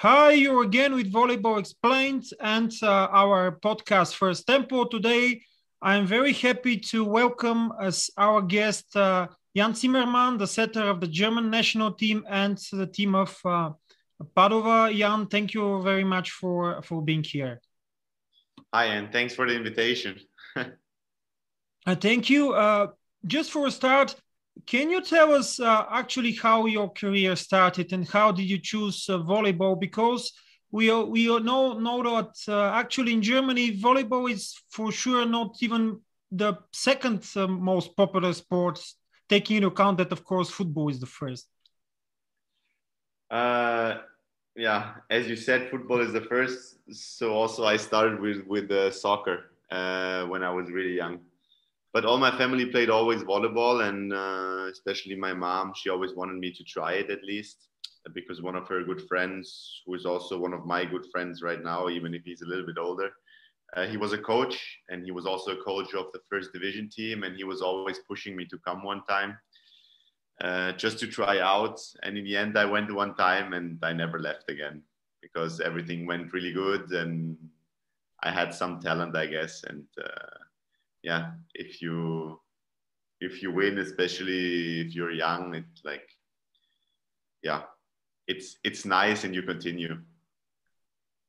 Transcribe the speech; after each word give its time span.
Hi, 0.00 0.32
you're 0.32 0.62
again 0.62 0.94
with 0.94 1.10
Volleyball 1.10 1.58
Explained 1.58 2.24
and 2.38 2.70
uh, 2.82 3.08
our 3.10 3.58
podcast 3.62 4.14
First 4.14 4.46
Tempo. 4.46 4.84
Today, 4.84 5.40
I'm 5.80 6.06
very 6.06 6.34
happy 6.34 6.76
to 6.90 7.02
welcome 7.02 7.72
as 7.80 8.10
our 8.18 8.42
guest 8.42 8.94
uh, 8.94 9.28
Jan 9.56 9.74
Zimmermann, 9.74 10.36
the 10.36 10.46
setter 10.46 10.82
of 10.82 11.00
the 11.00 11.06
German 11.06 11.48
national 11.48 11.92
team 11.92 12.26
and 12.28 12.58
the 12.72 12.86
team 12.86 13.14
of 13.14 13.38
uh, 13.46 13.70
Padova. 14.36 14.94
Jan, 14.94 15.28
thank 15.28 15.54
you 15.54 15.80
very 15.80 16.04
much 16.04 16.30
for, 16.30 16.82
for 16.82 17.00
being 17.00 17.24
here. 17.24 17.62
Hi, 18.74 18.84
and 18.96 19.10
thanks 19.10 19.34
for 19.34 19.48
the 19.48 19.54
invitation. 19.54 20.20
Uh, 21.88 21.94
thank 21.94 22.28
you. 22.28 22.52
Uh, 22.52 22.88
just 23.28 23.52
for 23.52 23.68
a 23.68 23.70
start, 23.70 24.16
can 24.64 24.90
you 24.90 25.02
tell 25.02 25.34
us 25.34 25.60
uh, 25.60 25.84
actually 25.90 26.32
how 26.32 26.66
your 26.66 26.90
career 26.90 27.36
started 27.36 27.92
and 27.92 28.08
how 28.08 28.32
did 28.32 28.44
you 28.44 28.58
choose 28.58 29.06
uh, 29.08 29.18
volleyball? 29.18 29.78
Because 29.78 30.32
we 30.70 30.92
we 31.04 31.26
know 31.40 31.78
know 31.78 32.02
that 32.02 32.34
uh, 32.48 32.70
actually 32.70 33.12
in 33.12 33.22
Germany 33.22 33.76
volleyball 33.76 34.30
is 34.30 34.58
for 34.70 34.90
sure 34.90 35.26
not 35.26 35.56
even 35.60 36.00
the 36.30 36.54
second 36.72 37.24
uh, 37.36 37.46
most 37.46 37.96
popular 37.96 38.32
sport, 38.32 38.82
taking 39.28 39.56
into 39.56 39.68
account 39.68 39.98
that 39.98 40.12
of 40.12 40.24
course 40.24 40.50
football 40.50 40.88
is 40.88 41.00
the 41.00 41.06
first. 41.06 41.48
Uh, 43.30 43.98
yeah, 44.56 44.94
as 45.10 45.28
you 45.28 45.36
said, 45.36 45.70
football 45.70 46.00
is 46.00 46.12
the 46.12 46.22
first. 46.22 46.78
So 46.90 47.34
also 47.34 47.64
I 47.64 47.76
started 47.76 48.20
with 48.20 48.46
with 48.46 48.70
uh, 48.70 48.90
soccer 48.90 49.50
when 49.68 50.42
I 50.42 50.50
was 50.50 50.70
really 50.70 50.96
young 50.96 51.20
but 51.96 52.04
all 52.04 52.18
my 52.18 52.36
family 52.36 52.66
played 52.66 52.90
always 52.90 53.22
volleyball 53.22 53.88
and 53.88 54.12
uh, 54.12 54.66
especially 54.70 55.16
my 55.16 55.32
mom 55.32 55.72
she 55.74 55.88
always 55.88 56.14
wanted 56.14 56.36
me 56.36 56.52
to 56.52 56.62
try 56.62 56.92
it 56.92 57.08
at 57.08 57.24
least 57.24 57.68
because 58.12 58.42
one 58.42 58.54
of 58.54 58.68
her 58.68 58.84
good 58.84 59.00
friends 59.08 59.80
who 59.86 59.94
is 59.94 60.04
also 60.04 60.38
one 60.38 60.52
of 60.52 60.66
my 60.66 60.84
good 60.84 61.06
friends 61.10 61.40
right 61.40 61.64
now 61.64 61.88
even 61.88 62.12
if 62.12 62.22
he's 62.22 62.42
a 62.42 62.46
little 62.46 62.66
bit 62.66 62.76
older 62.76 63.08
uh, 63.74 63.86
he 63.86 63.96
was 63.96 64.12
a 64.12 64.18
coach 64.18 64.56
and 64.90 65.06
he 65.06 65.10
was 65.10 65.24
also 65.24 65.52
a 65.52 65.64
coach 65.64 65.94
of 65.94 66.12
the 66.12 66.20
first 66.28 66.52
division 66.52 66.86
team 66.90 67.22
and 67.22 67.34
he 67.34 67.44
was 67.44 67.62
always 67.62 67.98
pushing 68.00 68.36
me 68.36 68.44
to 68.44 68.58
come 68.58 68.82
one 68.82 69.02
time 69.08 69.34
uh, 70.42 70.72
just 70.72 70.98
to 70.98 71.06
try 71.06 71.40
out. 71.40 71.80
And 72.02 72.18
in 72.18 72.24
the 72.24 72.36
end 72.36 72.58
i 72.58 72.66
went 72.66 72.94
one 72.94 73.14
time 73.14 73.54
and 73.54 73.78
i 73.82 73.94
never 73.94 74.18
left 74.18 74.50
again 74.50 74.82
because 75.22 75.60
everything 75.60 76.04
went 76.04 76.34
really 76.34 76.52
good 76.52 76.90
and 76.90 77.38
i 78.22 78.30
had 78.30 78.52
some 78.52 78.80
talent 78.80 79.16
i 79.16 79.24
guess 79.24 79.64
and 79.64 79.86
uh, 80.04 80.36
yeah, 81.06 81.30
if 81.54 81.80
you 81.80 82.40
if 83.20 83.40
you 83.40 83.52
win, 83.52 83.78
especially 83.78 84.80
if 84.80 84.94
you're 84.94 85.12
young, 85.12 85.54
it's 85.54 85.84
like 85.84 86.08
yeah, 87.42 87.62
it's 88.26 88.58
it's 88.64 88.84
nice 88.84 89.22
and 89.22 89.32
you 89.32 89.42
continue. 89.42 89.98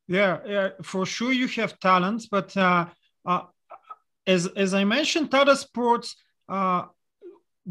Yeah, 0.08 0.40
yeah, 0.48 0.70
for 0.82 1.06
sure 1.06 1.32
you 1.32 1.48
have 1.62 1.80
talents, 1.80 2.26
but 2.26 2.58
uh, 2.58 2.88
uh, 3.24 3.44
as 4.26 4.48
as 4.48 4.74
I 4.74 4.84
mentioned, 4.84 5.34
other 5.34 5.56
sports. 5.56 6.16
Uh, 6.50 6.86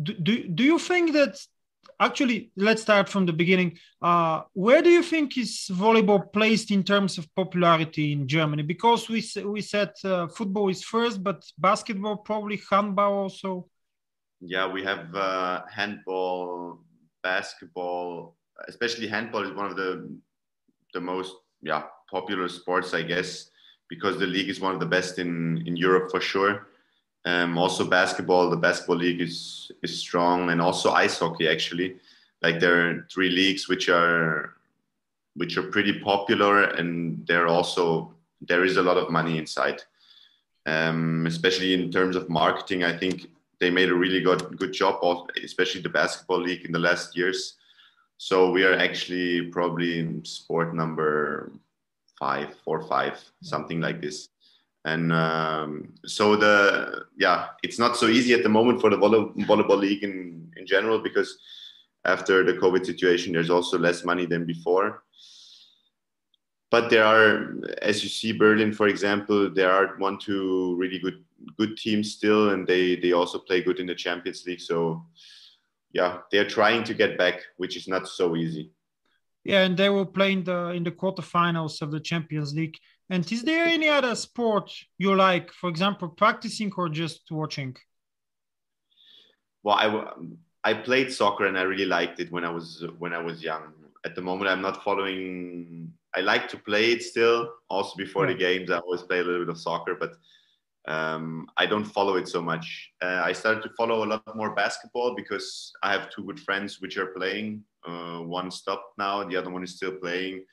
do, 0.01 0.13
do, 0.13 0.49
do 0.49 0.63
you 0.63 0.79
think 0.79 1.13
that 1.15 1.35
actually 1.99 2.51
let's 2.57 2.83
start 2.83 3.09
from 3.09 3.27
the 3.27 3.33
beginning. 3.33 3.79
Uh, 4.01 4.43
where 4.53 4.83
do 4.83 4.91
you 4.91 5.03
think 5.03 5.37
is 5.39 5.69
volleyball 5.73 6.33
placed 6.33 6.71
in 6.71 6.83
terms 6.83 7.19
of 7.19 7.33
popularity 7.35 8.13
in 8.13 8.29
germany? 8.29 8.63
Because 8.63 9.09
we 9.09 9.25
we 9.45 9.61
said 9.61 9.93
uh, 10.05 10.29
football 10.29 10.69
is 10.69 10.83
first 10.83 11.23
but 11.23 11.45
basketball 11.59 12.17
probably 12.19 12.61
handball 12.71 13.15
also. 13.15 13.69
Yeah 14.41 14.71
we 14.71 14.85
have 14.85 15.15
uh, 15.15 15.63
handball 15.71 16.81
basketball 17.23 18.37
especially 18.69 19.07
handball 19.07 19.43
is 19.43 19.53
one 19.53 19.67
of 19.67 19.77
the 19.77 19.91
the 20.95 21.01
most 21.01 21.35
yeah 21.63 21.83
popular 22.11 22.49
sports 22.49 22.95
i 22.95 23.03
guess 23.03 23.51
because 23.89 24.19
the 24.19 24.27
league 24.27 24.49
is 24.49 24.61
one 24.61 24.75
of 24.75 24.81
the 24.81 24.87
best 24.97 25.19
in 25.19 25.63
in 25.67 25.77
europe 25.77 26.11
for 26.11 26.21
sure 26.21 26.69
um, 27.27 27.59
also 27.59 27.85
basketball, 27.85 28.49
the 28.49 28.57
basketball 28.57 28.97
league 28.97 29.21
is 29.21 29.73
is 29.83 29.99
strong, 29.99 30.51
and 30.51 30.63
also 30.63 30.93
ice 30.93 31.19
hockey. 31.19 31.49
Actually, 31.49 31.97
like 32.41 32.61
there 32.61 32.89
are 32.89 33.07
three 33.13 33.31
leagues 33.31 33.69
which 33.69 33.89
are 33.89 34.55
which 35.35 35.59
are 35.59 35.71
pretty 35.71 35.99
popular, 36.01 36.63
and 36.63 37.27
there 37.27 37.49
also 37.49 38.15
there 38.41 38.65
is 38.65 38.77
a 38.77 38.83
lot 38.83 38.97
of 38.97 39.11
money 39.11 39.39
inside. 39.39 39.83
Um, 40.67 41.27
especially 41.27 41.75
in 41.75 41.91
terms 41.91 42.17
of 42.17 42.29
marketing, 42.29 42.83
I 42.85 42.97
think 42.97 43.27
they 43.61 43.71
made 43.71 43.91
a 43.91 43.95
really 43.95 44.21
good 44.21 44.57
good 44.57 44.73
job, 44.73 45.01
of, 45.03 45.29
especially 45.43 45.83
the 45.83 45.89
basketball 45.89 46.41
league 46.41 46.65
in 46.65 46.73
the 46.73 46.79
last 46.79 47.17
years. 47.17 47.55
So 48.19 48.51
we 48.51 48.65
are 48.65 48.79
actually 48.79 49.51
probably 49.51 49.99
in 49.99 50.25
sport 50.25 50.75
number 50.75 51.53
five, 52.19 52.55
four, 52.65 52.83
five, 52.83 53.21
something 53.43 53.81
like 53.81 54.01
this 54.01 54.29
and 54.87 55.13
um, 55.13 55.93
so 56.07 56.37
the 56.37 57.05
yeah 57.19 57.49
it's 57.63 57.79
not 57.79 57.97
so 57.97 58.07
easy 58.07 58.33
at 58.33 58.45
the 58.45 58.49
moment 58.49 58.81
for 58.81 58.89
the 58.89 58.97
volley, 58.97 59.19
volleyball 59.45 59.79
league 59.79 60.05
in 60.05 60.51
in 60.57 60.65
general 60.65 61.01
because 61.01 61.39
after 62.05 62.45
the 62.45 62.55
covid 62.55 62.87
situation 62.87 63.33
there's 63.33 63.51
also 63.51 63.79
less 63.79 64.05
money 64.05 64.25
than 64.27 64.47
before. 64.47 65.03
But 66.71 66.89
there 66.89 67.05
are 67.05 67.57
as 67.83 68.03
you 68.05 68.09
see 68.09 68.33
berlin 68.33 68.73
for 68.73 68.87
example 68.87 69.51
there 69.51 69.73
are 69.73 69.97
one 69.99 70.19
two 70.19 70.77
really 70.79 71.01
good 71.01 71.25
good 71.59 71.77
teams 71.77 72.13
still 72.13 72.51
and 72.51 72.67
they 72.67 72.95
they 72.97 73.13
also 73.13 73.39
play 73.41 73.63
good 73.63 73.81
in 73.81 73.87
the 73.87 73.95
champions 73.95 74.47
league. 74.47 74.61
So 74.61 75.05
yeah 75.93 76.19
they're 76.31 76.49
trying 76.59 76.85
to 76.85 76.95
get 76.95 77.19
back 77.19 77.43
which 77.57 77.77
is 77.77 77.89
not 77.89 78.07
so 78.07 78.37
easy. 78.37 78.71
Yeah 79.43 79.63
and 79.65 79.77
they 79.77 79.91
will 79.91 80.07
play 80.07 80.31
in 80.33 80.45
the 80.45 80.71
in 80.79 80.85
the 80.85 80.93
quarterfinals 80.93 81.83
of 81.83 81.91
the 81.91 82.01
champions 82.01 82.55
league 82.55 82.79
and 83.09 83.31
is 83.31 83.43
there 83.43 83.65
any 83.65 83.89
other 83.89 84.15
sport 84.15 84.73
you 84.99 85.15
like, 85.15 85.53
for 85.53 85.69
example, 85.71 86.09
practicing 86.09 86.73
or 86.77 86.89
just 86.89 87.23
watching? 87.31 87.77
Well, 89.63 89.77
I, 89.77 90.71
I 90.71 90.75
played 90.75 91.13
soccer 91.13 91.47
and 91.47 91.59
I 91.59 91.63
really 91.63 91.87
liked 91.87 92.21
it 92.21 92.31
when 92.33 92.45
I 92.45 92.51
was 92.51 92.85
when 92.99 93.13
I 93.13 93.23
was 93.23 93.43
young. 93.43 93.73
At 94.05 94.15
the 94.15 94.23
moment, 94.23 94.51
I'm 94.51 94.63
not 94.63 94.83
following. 94.83 95.93
I 96.17 96.21
like 96.21 96.49
to 96.49 96.57
play 96.57 96.93
it 96.93 97.03
still. 97.03 97.53
Also, 97.69 97.97
before 97.97 98.27
yeah. 98.27 98.33
the 98.33 98.39
games, 98.39 98.71
I 98.71 98.79
always 98.79 99.03
play 99.03 99.19
a 99.19 99.25
little 99.25 99.45
bit 99.45 99.51
of 99.51 99.59
soccer, 99.59 99.95
but 99.95 100.15
um, 100.87 101.49
I 101.57 101.67
don't 101.67 101.85
follow 101.85 102.17
it 102.17 102.29
so 102.29 102.41
much. 102.41 102.93
Uh, 103.03 103.21
I 103.25 103.33
started 103.33 103.63
to 103.65 103.71
follow 103.77 104.05
a 104.05 104.07
lot 104.07 104.37
more 104.37 104.55
basketball 104.55 105.15
because 105.17 105.73
I 105.83 105.93
have 105.93 106.11
two 106.11 106.25
good 106.25 106.39
friends 106.39 106.81
which 106.81 106.97
are 106.97 107.07
playing. 107.07 107.65
Uh, 107.87 108.19
one 108.19 108.51
stopped 108.51 108.97
now, 108.99 109.25
the 109.25 109.37
other 109.37 109.51
one 109.51 109.65
is 109.65 109.77
still 109.77 109.93
playing. 109.93 110.45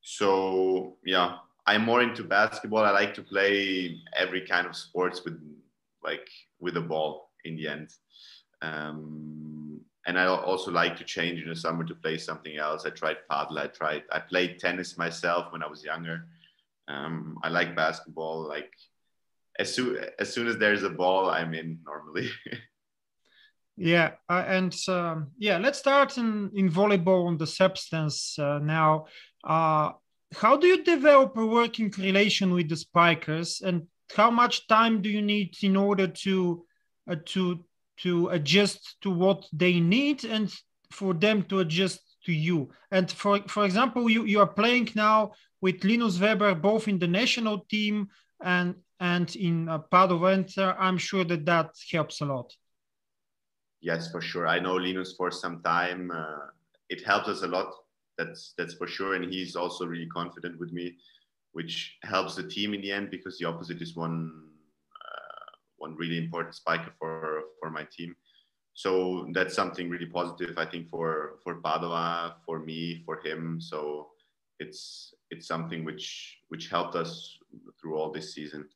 So 0.00 0.96
yeah, 1.04 1.36
I'm 1.68 1.84
more 1.84 2.00
into 2.00 2.24
basketball. 2.24 2.82
I 2.82 2.92
like 2.92 3.12
to 3.14 3.22
play 3.22 4.00
every 4.16 4.40
kind 4.46 4.66
of 4.66 4.74
sports 4.74 5.22
with 5.22 5.38
like 6.02 6.26
with 6.58 6.78
a 6.78 6.80
ball 6.80 7.30
in 7.44 7.56
the 7.56 7.68
end. 7.68 7.90
Um, 8.62 9.82
and 10.06 10.18
I 10.18 10.24
also 10.28 10.70
like 10.70 10.96
to 10.96 11.04
change 11.04 11.42
in 11.42 11.50
the 11.50 11.54
summer 11.54 11.84
to 11.84 11.94
play 11.94 12.16
something 12.16 12.56
else. 12.56 12.86
I 12.86 12.90
tried 12.90 13.18
paddle. 13.30 13.58
I 13.58 13.66
tried. 13.66 14.04
I 14.10 14.18
played 14.18 14.58
tennis 14.58 14.96
myself 14.96 15.52
when 15.52 15.62
I 15.62 15.66
was 15.66 15.84
younger. 15.84 16.24
Um, 16.88 17.38
I 17.42 17.50
like 17.50 17.76
basketball. 17.76 18.48
Like 18.48 18.72
as 19.58 19.74
soon 19.74 20.02
as 20.18 20.32
soon 20.32 20.48
as 20.48 20.56
there's 20.56 20.84
a 20.84 20.90
ball, 21.02 21.28
I'm 21.28 21.52
in 21.52 21.80
normally. 21.84 22.30
yeah, 23.76 24.12
uh, 24.30 24.44
and 24.46 24.74
um, 24.88 25.32
yeah, 25.36 25.58
let's 25.58 25.78
start 25.78 26.16
in 26.16 26.50
in 26.54 26.70
volleyball 26.70 27.26
on 27.26 27.36
the 27.36 27.46
substance 27.46 28.38
uh, 28.38 28.58
now. 28.58 29.04
Uh, 29.44 29.90
how 30.36 30.56
do 30.56 30.66
you 30.66 30.84
develop 30.84 31.36
a 31.36 31.46
working 31.46 31.92
relation 31.98 32.52
with 32.52 32.68
the 32.68 32.76
spikers? 32.76 33.62
And 33.64 33.86
how 34.14 34.30
much 34.30 34.66
time 34.66 35.00
do 35.02 35.08
you 35.08 35.22
need 35.22 35.56
in 35.62 35.76
order 35.76 36.06
to 36.06 36.64
uh, 37.10 37.16
to 37.26 37.64
to 37.98 38.28
adjust 38.28 38.96
to 39.02 39.10
what 39.10 39.46
they 39.52 39.80
need 39.80 40.24
and 40.24 40.54
for 40.90 41.14
them 41.14 41.42
to 41.44 41.60
adjust 41.60 42.00
to 42.26 42.32
you? 42.32 42.70
And 42.90 43.10
for 43.10 43.40
for 43.48 43.64
example 43.64 44.10
you 44.10 44.24
you 44.24 44.40
are 44.40 44.46
playing 44.46 44.90
now 44.94 45.32
with 45.60 45.84
Linus 45.84 46.18
Weber 46.18 46.54
both 46.54 46.88
in 46.88 46.98
the 46.98 47.08
national 47.08 47.60
team 47.70 48.08
and 48.42 48.74
and 49.00 49.34
in 49.36 49.68
uh, 49.68 49.78
Padova 49.78 50.34
and 50.34 50.76
I'm 50.78 50.98
sure 50.98 51.24
that 51.24 51.46
that 51.46 51.70
helps 51.90 52.20
a 52.20 52.26
lot. 52.26 52.52
Yes 53.80 54.10
for 54.10 54.20
sure. 54.20 54.46
I 54.46 54.58
know 54.58 54.74
Linus 54.74 55.14
for 55.16 55.30
some 55.30 55.62
time. 55.62 56.10
Uh, 56.10 56.48
it 56.88 57.04
helps 57.04 57.28
us 57.28 57.42
a 57.42 57.46
lot 57.46 57.72
that's 58.18 58.54
that's 58.58 58.74
for 58.74 58.86
sure. 58.86 59.14
And 59.14 59.32
he's 59.32 59.56
also 59.56 59.86
really 59.86 60.08
confident 60.08 60.58
with 60.58 60.72
me, 60.72 60.96
which 61.52 61.96
helps 62.02 62.34
the 62.34 62.42
team 62.42 62.74
in 62.74 62.82
the 62.82 62.92
end 62.92 63.10
because 63.10 63.38
the 63.38 63.46
opposite 63.46 63.80
is 63.80 63.96
one 63.96 64.42
uh, 65.04 65.44
one 65.78 65.94
really 65.94 66.18
important 66.18 66.54
spiker 66.54 66.92
for 66.98 67.42
for 67.60 67.70
my 67.70 67.86
team. 67.96 68.14
So 68.74 69.26
that's 69.32 69.54
something 69.54 69.88
really 69.88 70.06
positive, 70.06 70.58
I 70.58 70.66
think, 70.66 70.88
for 70.88 71.38
for 71.42 71.60
Padova, 71.62 72.34
for 72.44 72.58
me, 72.58 73.02
for 73.06 73.20
him. 73.24 73.60
So 73.60 74.08
it's 74.58 75.14
it's 75.30 75.46
something 75.46 75.84
which 75.84 76.38
which 76.48 76.68
helped 76.68 76.96
us 76.96 77.38
through 77.80 77.96
all 77.96 78.10
this 78.12 78.34
season. 78.34 78.68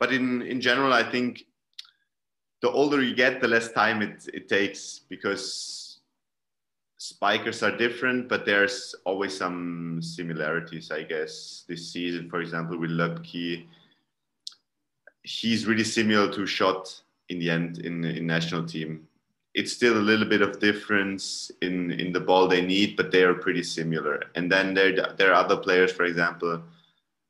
But 0.00 0.12
in 0.12 0.42
in 0.42 0.60
general, 0.60 0.92
I 0.92 1.02
think 1.02 1.44
the 2.60 2.70
older 2.70 3.02
you 3.02 3.14
get, 3.14 3.40
the 3.40 3.48
less 3.48 3.70
time 3.70 4.02
it, 4.02 4.28
it 4.34 4.48
takes 4.48 5.00
because 5.08 5.87
spikers 6.98 7.62
are 7.62 7.76
different, 7.76 8.28
but 8.28 8.44
there's 8.44 8.94
always 9.04 9.36
some 9.36 10.00
similarities, 10.02 10.90
I 10.90 11.04
guess. 11.04 11.64
This 11.68 11.90
season, 11.90 12.28
for 12.28 12.40
example, 12.40 12.76
with 12.76 12.90
Loeppky, 12.90 13.66
he's 15.22 15.66
really 15.66 15.84
similar 15.84 16.30
to 16.32 16.46
Schott 16.46 17.00
in 17.28 17.38
the 17.38 17.50
end 17.50 17.78
in 17.78 18.04
in 18.04 18.26
national 18.26 18.64
team. 18.66 19.06
It's 19.54 19.72
still 19.72 19.96
a 19.96 20.08
little 20.10 20.28
bit 20.28 20.42
of 20.42 20.60
difference 20.60 21.50
in 21.62 21.92
in 21.92 22.12
the 22.12 22.20
ball 22.20 22.48
they 22.48 22.62
need, 22.62 22.96
but 22.96 23.10
they 23.10 23.22
are 23.22 23.34
pretty 23.34 23.62
similar. 23.62 24.24
And 24.34 24.50
then 24.50 24.74
there 24.74 25.14
there 25.16 25.30
are 25.32 25.44
other 25.44 25.56
players, 25.56 25.92
for 25.92 26.04
example, 26.04 26.62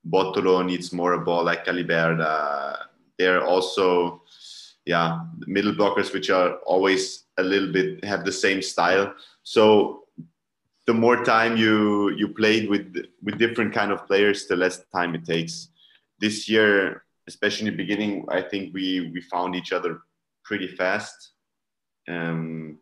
Bottolo 0.09 0.65
needs 0.65 0.93
more 0.93 1.13
a 1.13 1.21
ball 1.21 1.45
like 1.45 1.67
Kaliberda. 1.67 2.87
They're 3.19 3.45
also 3.45 4.23
yeah 4.89 5.21
middle 5.47 5.75
blockers 5.81 6.13
which 6.13 6.31
are 6.31 6.51
always 6.73 7.25
a 7.37 7.43
little 7.43 7.71
bit 7.71 8.05
have 8.05 8.25
the 8.25 8.33
same 8.33 8.61
style. 8.63 9.15
So 9.43 10.05
the 10.87 10.95
more 10.95 11.25
time 11.25 11.57
you 11.57 12.11
you 12.21 12.29
played 12.29 12.69
with 12.69 12.89
with 13.23 13.39
different 13.39 13.73
kind 13.75 13.93
of 13.93 14.07
players, 14.07 14.47
the 14.47 14.57
less 14.57 14.77
time 14.97 15.15
it 15.15 15.25
takes. 15.25 15.69
This 16.19 16.49
year 16.49 17.05
especially 17.29 17.69
in 17.69 17.77
the 17.77 17.83
beginning, 17.85 18.25
I 18.39 18.41
think 18.41 18.75
we 18.75 19.11
we 19.15 19.21
found 19.21 19.55
each 19.55 19.73
other 19.73 20.01
pretty 20.49 20.69
fast, 20.81 21.33
um, 22.09 22.79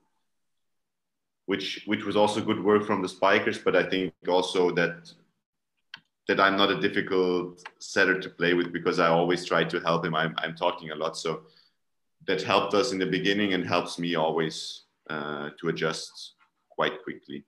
which 1.47 1.83
which 1.87 2.05
was 2.05 2.17
also 2.17 2.41
good 2.41 2.63
work 2.63 2.87
from 2.87 3.03
the 3.03 3.09
spikers. 3.09 3.59
But 3.59 3.75
I 3.77 3.85
think 3.91 4.15
also 4.29 4.71
that 4.79 5.13
that 6.29 6.41
I'm 6.41 6.57
not 6.57 6.71
a 6.71 6.81
difficult 6.81 7.63
setter 7.79 8.19
to 8.21 8.29
play 8.31 8.55
with 8.55 8.73
because 8.73 8.99
I 8.99 9.09
always 9.09 9.45
try 9.45 9.63
to 9.65 9.81
help 9.81 10.05
him. 10.07 10.15
I'm 10.15 10.35
I'm 10.39 10.55
talking 10.55 10.91
a 10.93 10.95
lot, 10.95 11.17
so 11.17 11.31
that 12.27 12.43
helped 12.43 12.75
us 12.75 12.93
in 12.93 12.99
the 12.99 13.07
beginning 13.07 13.55
and 13.55 13.67
helps 13.67 13.99
me 13.99 14.15
always 14.15 14.85
uh, 15.09 15.51
to 15.61 15.69
adjust 15.69 16.35
quite 16.71 17.03
quickly. 17.03 17.45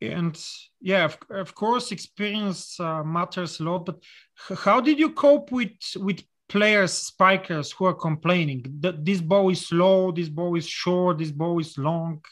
And 0.00 0.38
yeah 0.80 1.04
of, 1.04 1.18
of 1.30 1.54
course 1.54 1.90
experience 1.90 2.78
uh, 2.78 3.02
matters 3.02 3.60
a 3.60 3.64
lot 3.64 3.86
but 3.86 4.02
how 4.58 4.80
did 4.80 4.98
you 4.98 5.10
cope 5.10 5.50
with 5.50 5.72
with 5.96 6.22
players 6.48 6.92
spikers 6.92 7.72
who 7.72 7.86
are 7.86 7.94
complaining? 7.94 8.64
That 8.80 9.04
this 9.04 9.20
ball 9.20 9.50
is 9.50 9.66
slow 9.66 10.12
this 10.12 10.28
ball 10.28 10.56
is 10.56 10.68
short 10.68 11.18
this 11.18 11.30
ball 11.30 11.58
is 11.58 11.78
long. 11.78 12.22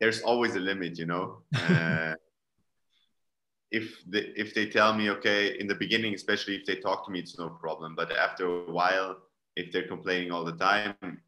There's 0.00 0.20
always 0.22 0.54
a 0.54 0.60
limit 0.60 0.98
you 0.98 1.06
know? 1.06 1.42
Uh, 1.54 2.14
if 3.70 3.98
if 4.12 4.54
they 4.54 4.66
tell 4.66 4.94
me 4.94 5.10
okay 5.10 5.58
in 5.58 5.66
the 5.66 5.74
beginning 5.74 6.14
especially 6.14 6.54
if 6.54 6.64
they 6.64 6.76
talk 6.76 7.04
to 7.04 7.10
me 7.10 7.18
it's 7.18 7.36
no 7.38 7.48
problem 7.48 7.94
but 7.96 8.16
after 8.16 8.44
a 8.46 8.70
while 8.70 9.16
if 9.56 9.72
they're 9.72 9.88
complaining 9.88 10.30
all 10.32 10.44
the 10.44 10.52
time 10.52 11.20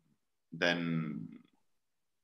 then 0.52 1.28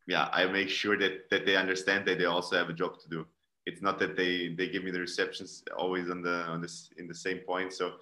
yeah, 0.07 0.29
I 0.33 0.47
make 0.47 0.69
sure 0.69 0.99
that 0.99 1.31
that 1.31 1.47
they 1.47 1.57
understand 1.57 2.07
that 2.07 2.19
they 2.19 2.25
also 2.25 2.57
have 2.57 2.69
a 2.69 2.73
job 2.73 2.99
to 3.01 3.09
do. 3.09 3.27
It's 3.67 3.83
not 3.83 3.99
that 4.01 4.17
they 4.17 4.55
they 4.59 4.69
give 4.69 4.85
me 4.85 4.91
the 4.91 5.01
receptions 5.01 5.63
always 5.77 6.11
on 6.11 6.23
the 6.23 6.45
on 6.53 6.61
this 6.61 6.91
in 6.97 7.07
the 7.07 7.15
same 7.15 7.39
point. 7.39 7.73
So 7.73 7.95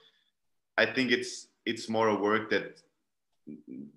I 0.78 0.86
think 0.86 1.10
it's 1.12 1.48
it's 1.66 1.88
more 1.88 2.08
a 2.08 2.14
work 2.14 2.50
that 2.50 2.80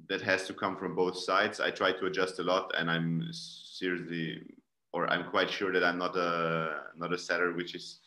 that 0.10 0.22
has 0.22 0.48
to 0.48 0.54
come 0.54 0.76
from 0.76 0.96
both 0.96 1.18
sides. 1.18 1.60
I 1.60 1.72
try 1.72 1.92
to 1.94 2.06
adjust 2.06 2.40
a 2.40 2.44
lot, 2.44 2.74
and 2.78 2.92
I'm 2.92 3.30
seriously, 3.32 4.42
or 4.92 5.08
I'm 5.10 5.30
quite 5.30 5.50
sure 5.50 5.72
that 5.72 5.84
I'm 5.84 5.98
not 5.98 6.16
a 6.18 6.82
not 6.98 7.14
a 7.14 7.18
setter 7.18 7.54
which 7.54 7.74
is 7.76 8.00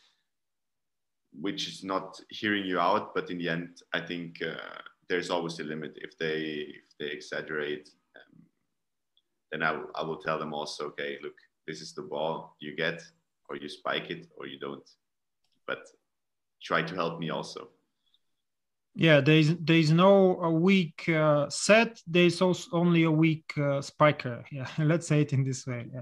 which 1.41 1.67
is 1.67 1.83
not 1.83 2.19
hearing 2.29 2.65
you 2.65 2.79
out. 2.79 3.15
But 3.15 3.31
in 3.31 3.39
the 3.39 3.49
end, 3.49 3.81
I 3.93 4.01
think 4.01 4.43
uh, 4.43 4.77
there's 5.09 5.29
always 5.29 5.59
a 5.59 5.63
limit 5.63 5.93
if 6.01 6.17
they 6.17 6.67
if 6.79 6.97
they 6.99 7.07
exaggerate 7.07 7.89
then 9.51 9.63
I, 9.63 9.79
I 9.95 10.03
will 10.03 10.17
tell 10.17 10.39
them 10.39 10.53
also, 10.53 10.85
okay, 10.87 11.17
look, 11.23 11.35
this 11.67 11.81
is 11.81 11.93
the 11.93 12.01
ball 12.01 12.55
you 12.59 12.75
get, 12.75 13.01
or 13.49 13.55
you 13.55 13.69
spike 13.69 14.09
it, 14.09 14.27
or 14.37 14.47
you 14.47 14.59
don't. 14.59 14.87
But 15.65 15.79
try 16.61 16.81
to 16.81 16.95
help 16.95 17.19
me 17.19 17.29
also. 17.29 17.69
Yeah, 18.95 19.21
there's 19.21 19.55
there's 19.57 19.91
no 19.91 20.41
a 20.41 20.51
weak 20.51 21.07
uh, 21.07 21.49
set. 21.49 22.01
There's 22.07 22.41
also 22.41 22.69
only 22.73 23.03
a 23.03 23.11
weak 23.11 23.53
uh, 23.57 23.81
spiker. 23.81 24.43
Yeah, 24.51 24.67
let's 24.79 25.07
say 25.07 25.21
it 25.21 25.33
in 25.33 25.43
this 25.43 25.67
way. 25.67 25.85
Yeah, 25.93 26.01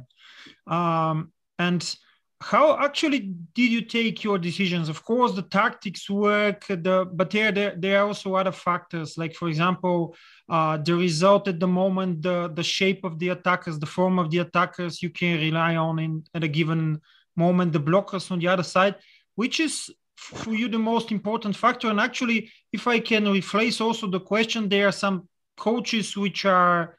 um, 0.68 1.32
and 1.60 1.96
how 2.42 2.78
actually 2.84 3.34
did 3.54 3.72
you 3.72 3.82
take 3.82 4.24
your 4.24 4.38
decisions? 4.38 4.90
Of 4.90 5.04
course 5.04 5.34
the 5.34 5.42
tactics 5.44 6.10
work 6.10 6.68
the 6.68 7.10
but 7.12 7.30
there 7.30 7.52
there, 7.52 7.76
there 7.78 8.02
are 8.02 8.08
also 8.08 8.36
other 8.36 8.52
factors. 8.52 9.18
Like 9.18 9.34
for 9.34 9.48
example 9.48 10.16
uh, 10.50 10.78
the 10.78 10.96
result 10.96 11.48
at 11.48 11.60
the 11.60 11.68
moment 11.68 12.22
the 12.22 12.52
the 12.54 12.64
shape 12.64 13.06
of 13.06 13.20
the 13.20 13.30
attackers 13.30 13.80
the 13.80 13.86
form 13.86 14.20
of 14.20 14.32
the 14.32 14.40
attackers 14.40 15.02
you 15.02 15.10
can 15.10 15.40
rely 15.40 15.76
on 15.78 16.00
in 16.00 16.24
at 16.34 16.44
a 16.44 16.48
given 16.48 17.02
moment 17.38 17.72
the 17.72 17.80
blockers 17.80 18.30
on 18.32 18.40
the 18.40 18.48
other 18.48 18.64
side 18.64 18.96
which 19.36 19.60
is 19.60 19.90
for 20.16 20.54
you 20.54 20.68
the 20.68 20.80
most 20.80 21.12
important 21.12 21.56
factor. 21.56 21.90
And 21.90 22.00
actually 22.00 22.52
if 22.74 22.86
i 22.86 23.00
can 23.00 23.24
rephrase 23.26 23.80
also 23.80 24.08
the 24.08 24.20
question 24.20 24.68
there 24.68 24.88
are 24.90 25.00
some 25.06 25.30
coaches 25.56 26.18
which 26.18 26.44
are 26.44 26.98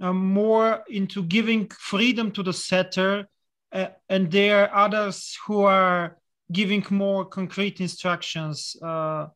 uh, 0.00 0.12
more 0.12 0.84
into 0.88 1.24
giving 1.24 1.68
freedom 1.70 2.30
to 2.30 2.42
the 2.42 2.52
setter 2.52 3.26
uh, 3.72 3.88
and 4.08 4.30
there 4.30 4.68
are 4.68 4.86
others 4.86 5.36
who 5.46 5.62
are 5.62 6.18
giving 6.52 6.84
more 6.90 7.24
concrete 7.24 7.80
instructions. 7.80 8.76
Uh, 8.82 9.26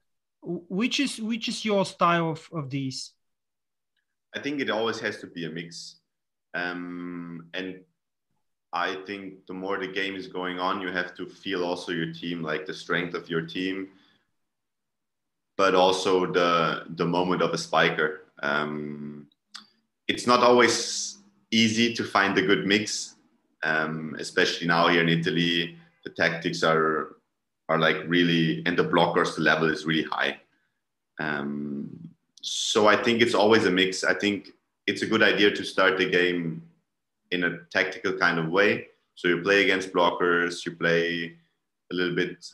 which 0.42 1.00
is 1.00 1.20
which 1.20 1.48
is 1.48 1.64
your 1.64 1.84
style 1.84 2.30
of, 2.30 2.48
of 2.52 2.70
these? 2.70 3.12
I 4.34 4.40
think 4.40 4.60
it 4.60 4.70
always 4.70 5.00
has 5.00 5.18
to 5.18 5.26
be 5.26 5.44
a 5.44 5.50
mix, 5.50 5.96
um, 6.54 7.48
and 7.52 7.80
I 8.72 8.96
think 9.06 9.46
the 9.46 9.54
more 9.54 9.78
the 9.78 9.88
game 9.88 10.14
is 10.14 10.28
going 10.28 10.58
on, 10.58 10.80
you 10.80 10.92
have 10.92 11.14
to 11.16 11.26
feel 11.26 11.64
also 11.64 11.92
your 11.92 12.12
team, 12.12 12.42
like 12.42 12.66
the 12.66 12.74
strength 12.74 13.14
of 13.14 13.28
your 13.28 13.42
team, 13.42 13.88
but 15.56 15.74
also 15.74 16.32
the 16.32 16.84
the 16.96 17.04
moment 17.04 17.42
of 17.42 17.52
a 17.52 17.58
spiker. 17.58 18.22
Um, 18.42 19.26
it's 20.08 20.26
not 20.26 20.40
always 20.40 21.18
easy 21.50 21.92
to 21.94 22.04
find 22.04 22.38
a 22.38 22.42
good 22.42 22.66
mix 22.66 23.16
um, 23.62 24.16
especially 24.18 24.66
now 24.66 24.88
here 24.88 25.02
in 25.02 25.08
Italy, 25.08 25.76
the 26.04 26.10
tactics 26.10 26.62
are 26.62 27.16
are 27.68 27.78
like 27.78 27.98
really, 28.06 28.62
and 28.66 28.76
the 28.76 28.84
blockers 28.84 29.36
the 29.36 29.42
level 29.42 29.70
is 29.70 29.86
really 29.86 30.02
high. 30.02 30.40
Um, 31.20 31.88
so 32.42 32.88
I 32.88 32.96
think 32.96 33.22
it's 33.22 33.34
always 33.34 33.66
a 33.66 33.70
mix. 33.70 34.02
I 34.02 34.14
think 34.14 34.50
it's 34.86 35.02
a 35.02 35.06
good 35.06 35.22
idea 35.22 35.50
to 35.52 35.64
start 35.64 35.98
the 35.98 36.10
game 36.10 36.62
in 37.30 37.44
a 37.44 37.58
tactical 37.70 38.14
kind 38.14 38.38
of 38.38 38.48
way. 38.48 38.88
So 39.14 39.28
you 39.28 39.42
play 39.42 39.62
against 39.62 39.92
blockers, 39.92 40.64
you 40.66 40.72
play 40.72 41.36
a 41.92 41.94
little 41.94 42.16
bit 42.16 42.44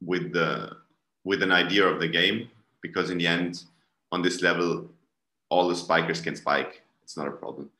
with 0.00 0.32
the 0.32 0.76
with 1.24 1.42
an 1.42 1.52
idea 1.52 1.86
of 1.86 2.00
the 2.00 2.08
game, 2.08 2.48
because 2.82 3.10
in 3.10 3.18
the 3.18 3.26
end, 3.26 3.64
on 4.12 4.22
this 4.22 4.42
level, 4.42 4.88
all 5.48 5.68
the 5.68 5.76
spikers 5.76 6.20
can 6.20 6.36
spike. 6.36 6.82
It's 7.02 7.16
not 7.16 7.28
a 7.28 7.32
problem 7.32 7.70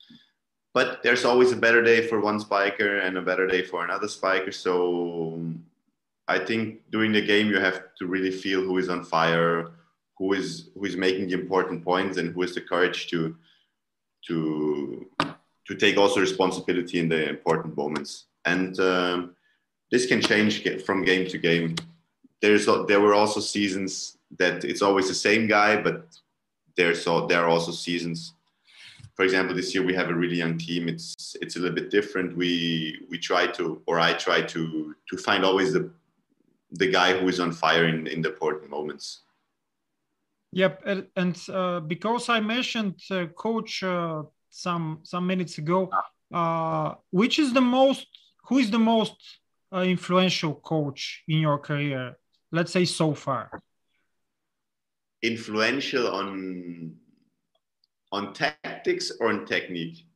but 0.75 1.05
there's 1.05 1.25
always 1.25 1.53
a 1.53 1.57
better 1.57 1.83
day 1.83 2.07
for 2.07 2.21
one 2.21 2.41
spiker 2.41 2.99
and 2.99 3.17
a 3.17 3.23
better 3.23 3.47
day 3.47 3.63
for 3.63 3.85
another 3.85 4.09
spiker. 4.09 4.51
So 4.51 5.41
I 6.27 6.39
think 6.39 6.81
during 6.91 7.13
the 7.13 7.23
game 7.23 7.47
you 7.47 7.61
have 7.61 7.81
to 7.99 8.07
really 8.07 8.33
feel 8.33 8.61
who 8.61 8.79
is 8.79 8.89
on 8.89 9.05
fire, 9.05 9.71
who 10.19 10.33
is 10.33 10.71
who 10.75 10.85
is 10.85 10.97
making 10.97 11.29
the 11.29 11.35
important 11.35 11.85
points, 11.85 12.19
and 12.19 12.35
who 12.35 12.43
has 12.43 12.55
the 12.55 12.61
courage 12.61 13.07
to 13.09 13.37
to 14.27 15.07
to 15.67 15.75
take 15.77 15.97
also 15.97 16.21
responsibility 16.21 16.99
in 16.99 17.09
the 17.09 17.29
important 17.29 17.77
moments. 17.77 18.27
And 18.45 18.79
um, 18.81 19.37
this 19.91 20.07
can 20.07 20.21
change 20.21 20.69
from 20.83 21.05
game 21.05 21.29
to 21.29 21.39
game. 21.39 21.77
There's 22.43 22.67
there 22.89 23.01
were 23.01 23.15
also 23.15 23.41
seasons 23.41 24.19
that 24.39 24.65
it's 24.65 24.83
always 24.83 25.07
the 25.07 25.15
same 25.15 25.47
guy, 25.47 25.81
but 25.81 26.09
there's 26.77 27.05
there 27.05 27.45
are 27.45 27.49
also 27.49 27.71
seasons 27.71 28.35
for 29.15 29.25
example, 29.25 29.55
this 29.55 29.75
year 29.75 29.85
we 29.85 29.95
have 29.95 30.09
a 30.09 30.15
really 30.15 30.37
young 30.37 30.59
team. 30.59 30.89
It's 30.89 31.37
it's 31.41 31.57
a 31.57 31.61
little 31.61 31.75
bit 31.75 31.91
different. 31.91 32.37
We 32.37 32.99
we 33.09 33.19
try 33.19 33.47
to, 33.59 33.81
or 33.87 34.01
I 34.01 34.13
try 34.15 34.43
to 34.43 34.95
to 35.09 35.17
find 35.17 35.45
always 35.45 35.73
the 35.73 35.91
the 36.73 36.91
guy 36.91 37.17
who 37.17 37.29
is 37.29 37.39
on 37.39 37.53
fire 37.53 37.87
in 37.87 38.07
in 38.09 38.23
the 38.23 38.31
important 38.31 38.71
moments. 38.71 39.23
Yep, 40.53 40.83
and 41.17 41.37
uh, 41.49 41.81
because 41.81 42.29
I 42.29 42.41
mentioned 42.41 43.01
uh, 43.11 43.27
coach 43.27 43.83
uh, 43.83 44.23
some 44.51 45.01
some 45.05 45.27
minutes 45.27 45.59
ago, 45.59 45.91
uh, 46.33 46.95
which 47.11 47.39
is 47.39 47.53
the 47.53 47.61
most 47.61 48.07
who 48.49 48.59
is 48.59 48.71
the 48.71 48.79
most 48.79 49.17
uh, 49.73 49.83
influential 49.83 50.55
coach 50.55 51.23
in 51.29 51.39
your 51.39 51.59
career? 51.59 52.17
Let's 52.51 52.73
say 52.73 52.85
so 52.85 53.15
far. 53.15 53.63
Influential 55.23 56.09
on 56.09 56.97
on 58.15 58.33
tactics 58.33 59.13
or 59.21 59.29
on 59.29 59.45
technique? 59.45 60.07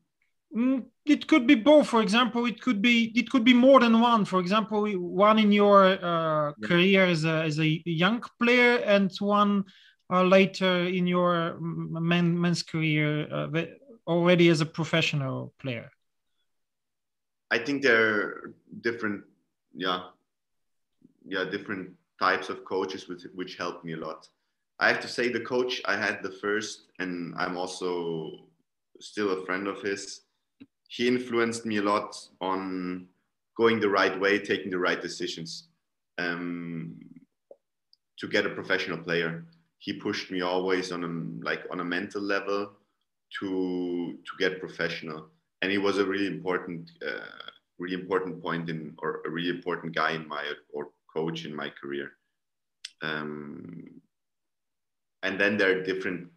Mm, 0.56 0.86
it 1.04 1.26
could 1.26 1.46
be 1.46 1.54
both. 1.54 1.88
For 1.88 2.00
example, 2.00 2.46
it 2.46 2.60
could 2.60 2.80
be 2.80 3.12
it 3.20 3.28
could 3.30 3.44
be 3.44 3.52
more 3.52 3.80
than 3.80 4.00
one. 4.00 4.24
For 4.24 4.40
example, 4.40 4.80
one 5.28 5.38
in 5.38 5.52
your 5.52 5.98
uh, 6.02 6.52
career 6.64 7.04
as 7.04 7.24
a, 7.24 7.36
as 7.48 7.58
a 7.58 7.82
young 7.84 8.22
player, 8.40 8.78
and 8.94 9.10
one 9.20 9.64
uh, 10.10 10.22
later 10.22 10.84
in 10.98 11.06
your 11.06 11.58
men, 11.60 12.40
men's 12.40 12.62
career 12.62 13.28
uh, 13.30 13.64
already 14.06 14.48
as 14.48 14.60
a 14.62 14.66
professional 14.66 15.52
player. 15.60 15.90
I 17.50 17.58
think 17.58 17.82
there 17.82 18.04
are 18.08 18.54
different, 18.80 19.24
yeah, 19.74 20.00
yeah, 21.26 21.44
different 21.44 21.92
types 22.18 22.48
of 22.48 22.64
coaches 22.64 23.08
which 23.08 23.24
which 23.34 23.56
helped 23.56 23.84
me 23.84 23.92
a 23.92 24.00
lot. 24.06 24.28
I 24.80 24.88
have 24.88 25.00
to 25.00 25.08
say 25.08 25.28
the 25.28 25.40
coach 25.40 25.82
I 25.84 25.96
had 25.96 26.22
the 26.22 26.30
first, 26.30 26.86
and 26.98 27.34
I'm 27.36 27.56
also 27.56 28.30
still 29.00 29.30
a 29.32 29.44
friend 29.44 29.66
of 29.66 29.82
his. 29.82 30.22
He 30.88 31.08
influenced 31.08 31.66
me 31.66 31.78
a 31.78 31.82
lot 31.82 32.16
on 32.40 33.08
going 33.56 33.80
the 33.80 33.88
right 33.88 34.18
way, 34.18 34.38
taking 34.38 34.70
the 34.70 34.78
right 34.78 35.02
decisions 35.02 35.64
um, 36.18 36.94
to 38.18 38.28
get 38.28 38.46
a 38.46 38.50
professional 38.50 38.98
player. 38.98 39.44
He 39.78 39.92
pushed 39.92 40.30
me 40.30 40.42
always 40.42 40.92
on 40.92 41.04
a, 41.04 41.44
like 41.44 41.64
on 41.70 41.80
a 41.80 41.84
mental 41.84 42.22
level 42.22 42.72
to 43.40 44.16
to 44.24 44.32
get 44.38 44.60
professional, 44.60 45.26
and 45.60 45.70
he 45.70 45.78
was 45.78 45.98
a 45.98 46.04
really 46.04 46.26
important, 46.26 46.90
uh, 47.06 47.50
really 47.78 47.94
important 47.94 48.40
point 48.40 48.70
in 48.70 48.94
or 48.98 49.22
a 49.26 49.30
really 49.30 49.50
important 49.50 49.94
guy 49.94 50.12
in 50.12 50.26
my 50.26 50.44
or 50.72 50.88
coach 51.12 51.44
in 51.44 51.54
my 51.54 51.68
career. 51.68 52.12
Um, 53.02 54.00
and 55.22 55.38
then 55.40 55.56
there 55.56 55.78
are 55.78 55.82
different. 55.82 56.28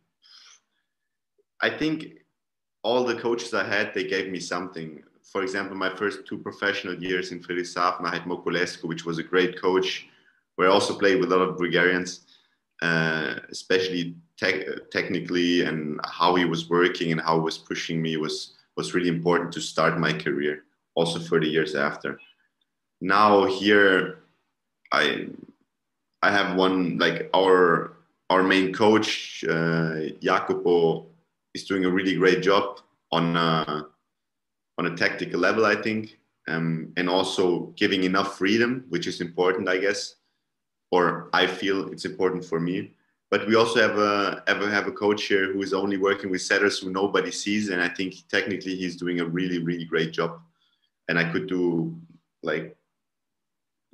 I 1.61 1.69
think 1.69 2.21
all 2.83 3.03
the 3.03 3.15
coaches 3.15 3.53
I 3.53 3.63
had, 3.63 3.93
they 3.93 4.05
gave 4.05 4.31
me 4.31 4.39
something. 4.39 5.03
For 5.31 5.43
example, 5.43 5.77
my 5.77 5.95
first 5.95 6.25
two 6.25 6.37
professional 6.37 6.95
years 6.95 7.31
in 7.31 7.41
Friedrichshafen, 7.41 8.05
I 8.05 8.15
had 8.15 8.23
Moculescu, 8.23 8.85
which 8.85 9.05
was 9.05 9.19
a 9.19 9.23
great 9.23 9.61
coach, 9.61 10.07
where 10.55 10.67
I 10.67 10.71
also 10.71 10.97
played 10.97 11.19
with 11.19 11.31
a 11.31 11.37
lot 11.37 11.47
of 11.47 11.57
Bulgarians, 11.57 12.21
uh, 12.81 13.35
especially 13.49 14.15
te- 14.37 14.65
technically 14.91 15.61
and 15.61 15.99
how 16.03 16.35
he 16.35 16.45
was 16.45 16.69
working 16.69 17.11
and 17.11 17.21
how 17.21 17.35
he 17.35 17.41
was 17.41 17.57
pushing 17.57 18.01
me 18.01 18.17
was 18.17 18.53
was 18.77 18.93
really 18.93 19.09
important 19.09 19.51
to 19.51 19.61
start 19.61 19.99
my 19.99 20.13
career, 20.13 20.63
also 20.95 21.19
for 21.19 21.39
the 21.39 21.47
years 21.47 21.75
after. 21.75 22.19
Now 23.01 23.45
here, 23.45 24.23
I 24.91 25.27
I 26.23 26.31
have 26.31 26.55
one 26.55 26.97
like 26.97 27.29
our 27.33 27.97
our 28.31 28.43
main 28.43 28.71
coach 28.71 29.43
uh, 29.43 29.95
Jacopo 30.21 31.07
is 31.53 31.65
doing 31.65 31.83
a 31.83 31.89
really 31.89 32.15
great 32.15 32.41
job 32.41 32.79
on 33.11 33.35
a, 33.35 33.85
on 34.77 34.85
a 34.85 34.95
tactical 34.95 35.37
level, 35.37 35.65
I 35.65 35.75
think, 35.75 36.17
um, 36.47 36.93
and 36.95 37.09
also 37.09 37.73
giving 37.75 38.05
enough 38.05 38.37
freedom, 38.37 38.85
which 38.87 39.05
is 39.05 39.19
important, 39.19 39.67
I 39.67 39.79
guess, 39.79 40.15
or 40.91 41.29
I 41.33 41.45
feel 41.45 41.91
it's 41.91 42.05
important 42.05 42.45
for 42.45 42.57
me. 42.57 42.93
But 43.29 43.47
we 43.47 43.55
also 43.55 43.81
have 43.81 43.97
a 43.97 44.43
ever 44.47 44.69
have 44.69 44.87
a 44.87 44.93
coach 44.93 45.23
here 45.23 45.51
who 45.51 45.61
is 45.61 45.73
only 45.73 45.97
working 45.97 46.29
with 46.29 46.41
setters 46.41 46.79
who 46.79 46.89
nobody 46.89 47.31
sees, 47.31 47.69
and 47.69 47.81
I 47.81 47.89
think 47.89 48.15
technically 48.29 48.75
he's 48.75 48.97
doing 48.97 49.19
a 49.19 49.25
really 49.25 49.59
really 49.59 49.85
great 49.85 50.11
job, 50.11 50.41
and 51.07 51.17
I 51.17 51.23
could 51.31 51.47
do 51.47 51.95
like 52.43 52.75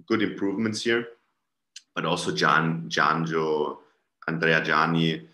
good 0.07 0.23
improvements 0.23 0.83
here. 0.83 1.07
But 1.93 2.05
also 2.05 2.31
Gian 2.31 2.89
Gianjo, 2.89 3.77
Andrea 4.27 4.61
Giani, 4.61 5.27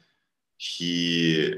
he 0.57 1.55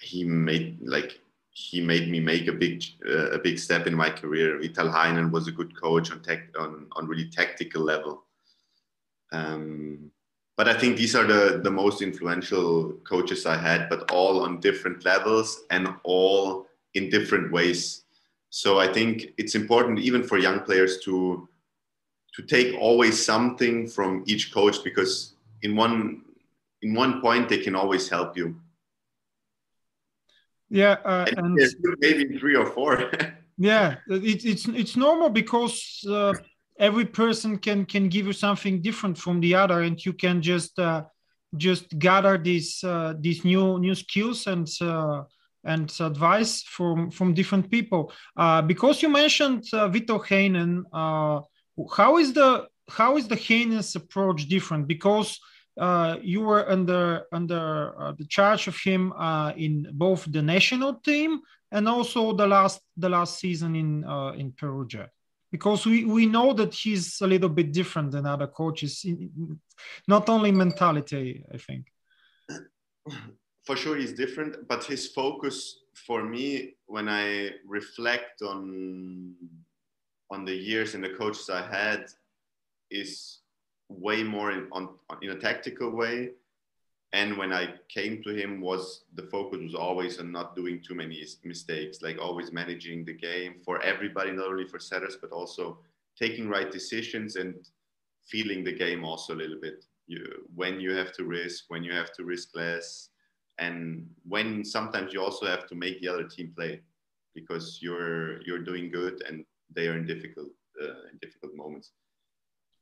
he 0.00 0.24
made 0.24 0.78
like 0.82 1.20
he 1.52 1.80
made 1.80 2.08
me 2.08 2.20
make 2.20 2.46
a 2.48 2.52
big 2.52 2.82
uh, 3.06 3.30
a 3.30 3.38
big 3.38 3.58
step 3.58 3.86
in 3.86 3.94
my 3.94 4.10
career. 4.10 4.58
Vital 4.58 4.88
Heynen 4.88 5.30
was 5.30 5.46
a 5.48 5.52
good 5.52 5.78
coach 5.80 6.10
on 6.10 6.22
tech 6.22 6.48
on, 6.58 6.86
on 6.92 7.06
really 7.06 7.28
tactical 7.28 7.82
level. 7.82 8.24
Um, 9.32 10.10
but 10.56 10.68
I 10.68 10.74
think 10.74 10.96
these 10.96 11.14
are 11.14 11.24
the 11.24 11.60
the 11.62 11.70
most 11.70 12.02
influential 12.02 12.92
coaches 13.08 13.46
I 13.46 13.56
had, 13.56 13.88
but 13.88 14.10
all 14.10 14.42
on 14.42 14.60
different 14.60 15.04
levels 15.04 15.64
and 15.70 15.88
all 16.02 16.66
in 16.94 17.10
different 17.10 17.52
ways. 17.52 18.04
So 18.50 18.80
I 18.80 18.92
think 18.92 19.32
it's 19.38 19.54
important 19.54 20.00
even 20.00 20.22
for 20.22 20.38
young 20.38 20.60
players 20.60 21.00
to 21.04 21.48
to 22.34 22.42
take 22.42 22.76
always 22.78 23.24
something 23.24 23.86
from 23.86 24.24
each 24.26 24.52
coach 24.52 24.84
because 24.84 25.34
in 25.62 25.76
one 25.76 26.22
in 26.82 26.94
one 26.94 27.20
point 27.20 27.48
they 27.48 27.58
can 27.58 27.74
always 27.74 28.08
help 28.08 28.36
you 28.36 28.54
yeah, 30.70 30.96
uh, 31.04 31.26
and 31.36 31.58
maybe 31.98 32.38
three 32.38 32.54
or 32.54 32.64
four. 32.64 33.10
yeah, 33.58 33.96
it, 34.08 34.44
it's 34.44 34.68
it's 34.68 34.96
normal 34.96 35.28
because 35.28 36.00
uh, 36.08 36.32
every 36.78 37.04
person 37.04 37.58
can 37.58 37.84
can 37.84 38.08
give 38.08 38.26
you 38.26 38.32
something 38.32 38.80
different 38.80 39.18
from 39.18 39.40
the 39.40 39.52
other, 39.56 39.82
and 39.82 40.02
you 40.06 40.12
can 40.12 40.40
just 40.40 40.78
uh, 40.78 41.02
just 41.56 41.98
gather 41.98 42.38
these 42.38 42.84
uh, 42.84 43.14
these 43.18 43.44
new 43.44 43.80
new 43.80 43.96
skills 43.96 44.46
and 44.46 44.68
uh, 44.80 45.24
and 45.64 45.92
advice 45.98 46.62
from 46.62 47.10
from 47.10 47.34
different 47.34 47.68
people. 47.68 48.12
Uh, 48.36 48.62
because 48.62 49.02
you 49.02 49.08
mentioned 49.08 49.64
uh, 49.72 49.88
Vito 49.88 50.20
Heynen, 50.20 50.84
how 50.92 52.16
is 52.16 52.32
the 52.32 52.68
how 52.88 53.16
is 53.16 53.26
the 53.26 53.36
Heynen's 53.36 53.96
approach 53.96 54.48
different? 54.48 54.86
Because 54.86 55.40
uh, 55.80 56.18
you 56.20 56.42
were 56.42 56.68
under 56.70 57.24
under 57.32 57.94
uh, 57.98 58.12
the 58.12 58.26
charge 58.26 58.68
of 58.68 58.76
him 58.78 59.12
uh, 59.14 59.52
in 59.56 59.88
both 59.92 60.30
the 60.30 60.42
national 60.42 60.94
team 60.94 61.40
and 61.72 61.88
also 61.88 62.34
the 62.34 62.46
last 62.46 62.80
the 62.96 63.08
last 63.08 63.38
season 63.38 63.74
in 63.74 64.04
uh, 64.04 64.32
in 64.32 64.52
Perugia, 64.52 65.08
because 65.50 65.86
we 65.86 66.04
we 66.04 66.26
know 66.26 66.52
that 66.52 66.74
he's 66.74 67.20
a 67.22 67.26
little 67.26 67.48
bit 67.48 67.72
different 67.72 68.10
than 68.10 68.26
other 68.26 68.46
coaches, 68.46 69.06
not 70.06 70.28
only 70.28 70.52
mentality. 70.52 71.44
I 71.52 71.56
think. 71.56 71.86
For 73.64 73.76
sure, 73.76 73.96
he's 73.96 74.12
different, 74.12 74.68
but 74.68 74.84
his 74.84 75.08
focus 75.08 75.80
for 76.06 76.24
me, 76.24 76.74
when 76.86 77.08
I 77.08 77.52
reflect 77.66 78.42
on 78.42 79.34
on 80.30 80.44
the 80.44 80.54
years 80.54 80.94
and 80.94 81.02
the 81.02 81.14
coaches 81.16 81.48
I 81.48 81.62
had, 81.62 82.04
is 82.90 83.39
way 83.90 84.22
more 84.22 84.52
in, 84.52 84.68
on, 84.72 84.90
in 85.22 85.30
a 85.30 85.34
tactical 85.36 85.90
way. 85.90 86.30
And 87.12 87.36
when 87.36 87.52
I 87.52 87.74
came 87.88 88.22
to 88.22 88.30
him, 88.30 88.60
was 88.60 89.02
the 89.14 89.24
focus 89.24 89.58
was 89.60 89.74
always 89.74 90.20
on 90.20 90.30
not 90.30 90.54
doing 90.54 90.80
too 90.80 90.94
many 90.94 91.24
mistakes, 91.44 92.02
like 92.02 92.18
always 92.20 92.52
managing 92.52 93.04
the 93.04 93.14
game 93.14 93.56
for 93.64 93.82
everybody, 93.82 94.30
not 94.30 94.46
only 94.46 94.66
for 94.66 94.78
setters, 94.78 95.18
but 95.20 95.32
also 95.32 95.78
taking 96.16 96.48
right 96.48 96.70
decisions 96.70 97.34
and 97.34 97.54
feeling 98.26 98.62
the 98.62 98.72
game 98.72 99.04
also 99.04 99.34
a 99.34 99.40
little 99.42 99.60
bit. 99.60 99.84
You, 100.06 100.24
when 100.54 100.80
you 100.80 100.92
have 100.92 101.12
to 101.14 101.24
risk, 101.24 101.64
when 101.68 101.82
you 101.82 101.92
have 101.92 102.12
to 102.12 102.24
risk 102.24 102.50
less, 102.54 103.08
and 103.58 104.08
when 104.28 104.64
sometimes 104.64 105.12
you 105.12 105.20
also 105.20 105.46
have 105.46 105.66
to 105.66 105.74
make 105.74 106.00
the 106.00 106.08
other 106.08 106.24
team 106.24 106.52
play 106.56 106.80
because 107.34 107.78
you're 107.82 108.42
you're 108.42 108.64
doing 108.64 108.90
good 108.90 109.22
and 109.28 109.44
they 109.74 109.86
are 109.86 109.96
in 109.96 110.06
difficult 110.06 110.48
uh, 110.82 111.10
in 111.12 111.18
difficult 111.20 111.54
moments 111.54 111.92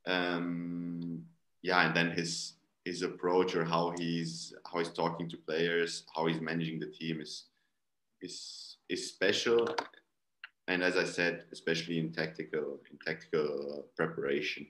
um, 0.06 1.22
yeah, 1.62 1.86
and 1.86 1.96
then 1.96 2.10
his 2.10 2.54
his 2.84 3.02
approach 3.02 3.54
or 3.54 3.64
how 3.64 3.92
he's 3.98 4.54
how 4.70 4.78
he's 4.78 4.92
talking 4.92 5.28
to 5.28 5.36
players, 5.36 6.04
how 6.14 6.26
he's 6.26 6.40
managing 6.40 6.80
the 6.80 6.86
team 6.86 7.20
is 7.20 7.44
is 8.22 8.76
is 8.88 9.08
special. 9.08 9.68
And 10.66 10.82
as 10.82 10.96
I 10.96 11.04
said, 11.04 11.44
especially 11.52 11.98
in 11.98 12.12
tactical 12.12 12.80
in 12.90 12.98
tactical 13.04 13.86
preparation. 13.96 14.66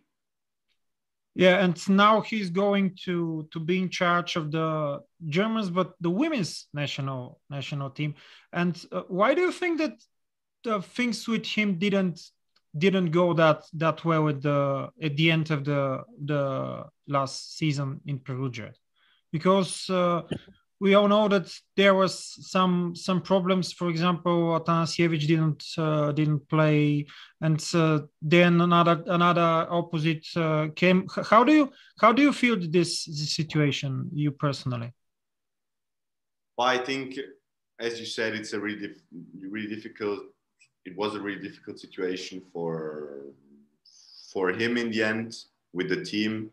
Yeah, 1.34 1.64
and 1.64 1.76
now 1.88 2.20
he's 2.20 2.50
going 2.50 2.96
to 3.04 3.48
to 3.52 3.60
be 3.60 3.78
in 3.78 3.90
charge 3.90 4.34
of 4.36 4.50
the 4.50 5.00
Germans, 5.28 5.70
but 5.70 5.92
the 6.00 6.10
women's 6.10 6.66
national 6.74 7.40
national 7.48 7.90
team. 7.90 8.14
And 8.52 8.74
uh, 8.90 9.02
why 9.08 9.34
do 9.34 9.42
you 9.42 9.52
think 9.52 9.78
that 9.78 9.94
the 10.64 10.82
things 10.82 11.28
with 11.28 11.46
him 11.46 11.78
didn't 11.78 12.20
didn't 12.76 13.10
go 13.10 13.32
that 13.34 13.64
that 13.72 14.04
well 14.04 14.28
at 14.28 14.42
the 14.42 14.90
at 15.02 15.16
the 15.16 15.30
end 15.30 15.50
of 15.50 15.64
the 15.64 16.04
the 16.24 16.84
last 17.06 17.56
season 17.56 18.00
in 18.06 18.18
Perugia, 18.18 18.72
because 19.32 19.88
uh, 19.90 20.22
we 20.80 20.94
all 20.94 21.08
know 21.08 21.28
that 21.28 21.52
there 21.76 21.94
was 21.94 22.14
some 22.48 22.94
some 22.94 23.20
problems. 23.20 23.72
For 23.72 23.88
example, 23.88 24.60
Atanasijević 24.60 25.26
didn't 25.26 25.64
uh, 25.76 26.12
didn't 26.12 26.48
play, 26.48 27.06
and 27.40 27.64
uh, 27.74 28.00
then 28.22 28.60
another 28.60 29.02
another 29.06 29.66
opposite 29.70 30.26
uh, 30.36 30.68
came. 30.76 31.06
How 31.30 31.44
do 31.44 31.52
you 31.52 31.72
how 32.00 32.12
do 32.12 32.22
you 32.22 32.32
feel 32.32 32.56
this, 32.56 33.04
this 33.06 33.34
situation, 33.34 34.10
you 34.12 34.30
personally? 34.30 34.92
Well, 36.56 36.68
I 36.68 36.78
think, 36.78 37.18
as 37.80 37.98
you 37.98 38.06
said, 38.06 38.34
it's 38.34 38.52
a 38.52 38.60
really 38.60 38.94
really 39.40 39.74
difficult 39.74 40.20
it 40.88 40.96
was 40.96 41.14
a 41.14 41.20
really 41.20 41.42
difficult 41.48 41.78
situation 41.78 42.40
for 42.52 42.72
for 44.32 44.50
him 44.60 44.72
in 44.82 44.90
the 44.90 45.02
end 45.02 45.30
with 45.76 45.88
the 45.90 46.02
team. 46.12 46.50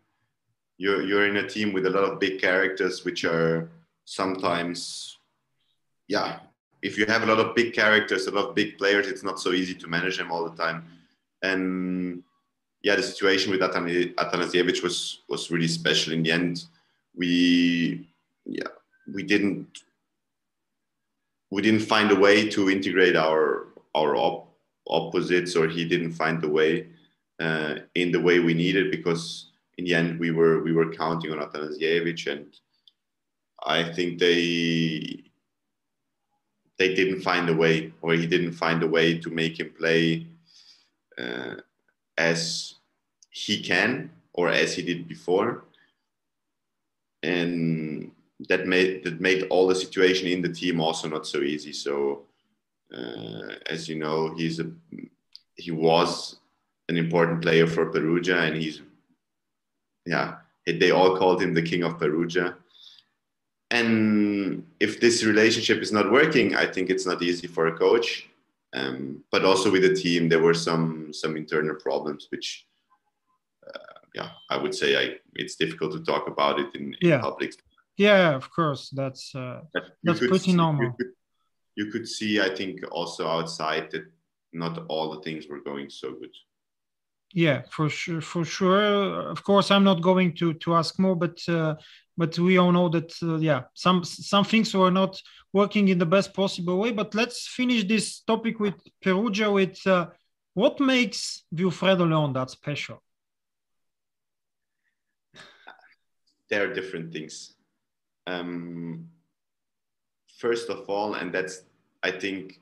You're 0.82 1.02
you're 1.08 1.26
in 1.30 1.38
a 1.44 1.48
team 1.48 1.68
with 1.72 1.86
a 1.86 1.94
lot 1.96 2.04
of 2.04 2.20
big 2.20 2.34
characters, 2.46 3.04
which 3.06 3.24
are 3.24 3.70
sometimes, 4.04 4.80
yeah. 6.08 6.40
If 6.82 6.98
you 6.98 7.06
have 7.06 7.22
a 7.22 7.30
lot 7.32 7.40
of 7.44 7.56
big 7.60 7.72
characters, 7.72 8.26
a 8.26 8.30
lot 8.30 8.48
of 8.50 8.54
big 8.54 8.76
players, 8.80 9.06
it's 9.08 9.24
not 9.28 9.40
so 9.40 9.50
easy 9.60 9.74
to 9.74 9.86
manage 9.88 10.18
them 10.18 10.30
all 10.30 10.44
the 10.48 10.56
time. 10.64 10.78
And 11.42 12.22
yeah, 12.82 12.96
the 12.96 13.02
situation 13.02 13.50
with 13.50 13.62
Atanasijević 13.62 14.82
was 14.82 14.96
was 15.32 15.50
really 15.50 15.72
special 15.80 16.12
in 16.12 16.22
the 16.22 16.32
end. 16.32 16.56
We 17.20 18.06
yeah 18.44 18.72
we 19.14 19.22
didn't 19.22 19.70
we 21.54 21.62
didn't 21.62 21.86
find 21.94 22.08
a 22.10 22.20
way 22.26 22.36
to 22.54 22.60
integrate 22.76 23.16
our 23.16 23.66
our 23.96 24.14
op- 24.16 24.48
opposites 24.88 25.56
or 25.56 25.66
he 25.66 25.84
didn't 25.84 26.12
find 26.12 26.40
the 26.40 26.48
way 26.48 26.86
uh, 27.40 27.76
in 27.94 28.12
the 28.12 28.20
way 28.20 28.38
we 28.38 28.54
needed 28.54 28.90
because 28.90 29.50
in 29.78 29.84
the 29.84 29.94
end 29.94 30.20
we 30.20 30.30
were 30.30 30.62
we 30.62 30.72
were 30.72 30.92
counting 30.92 31.32
on 31.32 31.38
Atanasijević 31.38 32.32
and 32.32 32.46
I 33.64 33.82
think 33.94 34.18
they 34.18 35.24
they 36.78 36.94
didn't 36.94 37.22
find 37.22 37.48
a 37.48 37.54
way 37.54 37.92
or 38.02 38.12
he 38.12 38.26
didn't 38.26 38.52
find 38.52 38.82
a 38.82 38.86
way 38.86 39.18
to 39.18 39.30
make 39.30 39.58
him 39.58 39.72
play 39.78 40.26
uh, 41.18 41.54
as 42.18 42.74
he 43.30 43.62
can 43.62 44.10
or 44.34 44.48
as 44.48 44.74
he 44.74 44.82
did 44.82 45.08
before. 45.08 45.64
And 47.22 48.12
that 48.48 48.66
made 48.66 49.04
that 49.04 49.20
made 49.20 49.44
all 49.44 49.66
the 49.66 49.74
situation 49.74 50.28
in 50.28 50.42
the 50.42 50.52
team 50.52 50.80
also 50.80 51.08
not 51.08 51.26
so 51.26 51.38
easy. 51.40 51.72
So 51.72 52.25
as 52.92 53.88
you 53.88 53.96
know 53.96 54.34
he's 54.36 54.60
a 54.60 54.70
he 55.56 55.70
was 55.70 56.36
an 56.88 56.96
important 56.96 57.42
player 57.42 57.66
for 57.66 57.86
Perugia 57.86 58.38
and 58.42 58.56
he's 58.56 58.82
yeah 60.04 60.36
they 60.66 60.90
all 60.90 61.16
called 61.16 61.40
him 61.40 61.54
the 61.54 61.62
king 61.62 61.84
of 61.84 61.98
Perugia. 61.98 62.56
And 63.70 64.66
if 64.80 65.00
this 65.00 65.24
relationship 65.24 65.78
is 65.82 65.92
not 65.92 66.12
working 66.12 66.54
i 66.54 66.66
think 66.66 66.90
it's 66.90 67.06
not 67.06 67.22
easy 67.22 67.46
for 67.46 67.66
a 67.66 67.76
coach. 67.76 68.28
Um, 68.74 69.24
but 69.30 69.44
also 69.44 69.70
with 69.70 69.82
the 69.82 69.94
team 69.94 70.28
there 70.28 70.42
were 70.42 70.54
some 70.54 71.12
some 71.12 71.36
internal 71.36 71.76
problems 71.76 72.28
which 72.30 72.66
uh, 73.66 73.98
yeah 74.14 74.30
i 74.50 74.56
would 74.56 74.74
say 74.74 74.88
I, 75.02 75.16
it's 75.34 75.56
difficult 75.56 75.92
to 75.92 76.04
talk 76.04 76.26
about 76.26 76.60
it 76.60 76.74
in, 76.74 76.94
in 77.00 77.08
yeah. 77.10 77.20
public. 77.20 77.54
Yeah 77.96 78.34
of 78.34 78.50
course. 78.50 78.90
That's 78.90 79.34
uh, 79.34 79.62
that's 80.04 80.18
pretty 80.18 80.50
see, 80.50 80.52
normal. 80.52 80.84
you 80.84 80.94
could, 80.98 81.15
you 81.76 81.86
could 81.90 82.08
see 82.08 82.40
i 82.40 82.54
think 82.54 82.80
also 82.90 83.26
outside 83.26 83.90
that 83.90 84.04
not 84.52 84.84
all 84.88 85.10
the 85.14 85.20
things 85.20 85.46
were 85.48 85.60
going 85.60 85.90
so 85.90 86.12
good. 86.12 86.34
Yeah 87.34 87.62
for 87.70 87.88
sure 87.90 88.22
for 88.22 88.44
sure. 88.44 89.30
Of 89.30 89.42
course 89.44 89.70
i'm 89.70 89.84
not 89.84 90.00
going 90.00 90.34
to 90.36 90.54
to 90.54 90.74
ask 90.74 90.98
more 90.98 91.16
but 91.16 91.38
uh, 91.48 91.74
but 92.16 92.38
we 92.38 92.56
all 92.56 92.72
know 92.72 92.88
that 92.88 93.12
uh, 93.22 93.36
yeah 93.36 93.64
some 93.74 94.04
some 94.04 94.44
things 94.44 94.74
were 94.74 94.90
not 94.90 95.20
working 95.52 95.88
in 95.88 95.98
the 95.98 96.06
best 96.06 96.34
possible 96.34 96.78
way. 96.78 96.92
But 96.92 97.14
let's 97.14 97.48
finish 97.48 97.84
this 97.84 98.20
topic 98.20 98.60
with 98.60 98.74
perugia 99.02 99.50
with 99.50 99.86
uh, 99.86 100.08
what 100.54 100.80
makes 100.80 101.44
wilfredo 101.54 102.06
leon 102.08 102.32
that 102.34 102.50
special? 102.50 103.02
There 106.48 106.62
are 106.64 106.72
different 106.72 107.12
things. 107.12 107.54
Um, 108.26 109.08
first 110.36 110.68
of 110.68 110.88
all 110.88 111.14
and 111.14 111.32
that's 111.32 111.62
i 112.02 112.10
think 112.10 112.60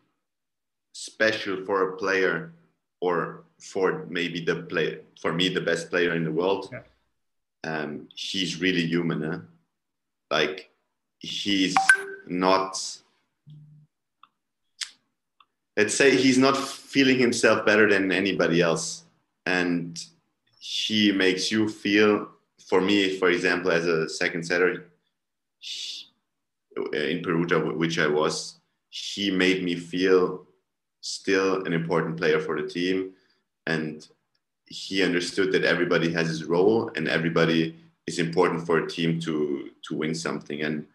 special 0.93 1.64
for 1.64 1.90
a 1.90 1.97
player 1.97 2.52
or 3.00 3.45
for 3.59 4.07
maybe 4.09 4.45
the 4.45 4.62
play 4.62 4.99
for 5.21 5.33
me 5.33 5.49
the 5.49 5.61
best 5.61 5.90
player 5.90 6.14
in 6.14 6.25
the 6.25 6.31
world 6.31 6.71
yeah. 6.73 6.83
um, 7.64 8.09
he's 8.14 8.61
really 8.61 8.87
human 8.87 9.23
huh? 9.23 9.38
like 10.31 10.71
he's 11.19 11.75
not 12.26 12.81
let's 15.76 15.95
say 15.95 16.16
he's 16.16 16.38
not 16.38 16.57
feeling 16.57 17.19
himself 17.19 17.66
better 17.66 17.88
than 17.88 18.12
anybody 18.12 18.61
else 18.61 19.04
and 19.47 20.04
he 20.59 21.11
makes 21.11 21.50
you 21.50 21.69
feel 21.69 22.28
for 22.59 22.81
me 22.81 23.19
for 23.19 23.31
example 23.31 23.71
as 23.71 23.87
a 23.87 24.09
second 24.09 24.45
setter 24.45 24.87
Uh, 26.76 26.97
in 26.97 27.23
perugia 27.23 27.59
which 27.59 27.99
i 27.99 28.07
was 28.07 28.61
he 28.95 29.28
made 29.28 29.64
me 29.64 29.75
feel 29.75 30.47
still 31.04 31.64
an 31.66 31.73
important 31.73 32.16
player 32.16 32.40
for 32.40 32.61
the 32.61 32.66
team. 32.66 33.11
And 33.66 34.07
he 34.66 35.02
understood 35.02 35.52
that 35.52 35.64
everybody 35.64 36.12
has 36.12 36.28
his 36.28 36.45
role 36.45 36.90
and 36.97 37.09
everybody 37.09 37.76
is 38.07 38.19
important 38.19 38.64
for 38.64 38.78
a 38.78 38.88
team 38.88 39.21
to 39.21 39.71
to 39.82 39.97
win 39.97 40.15
something. 40.15 40.63
And 40.63 40.87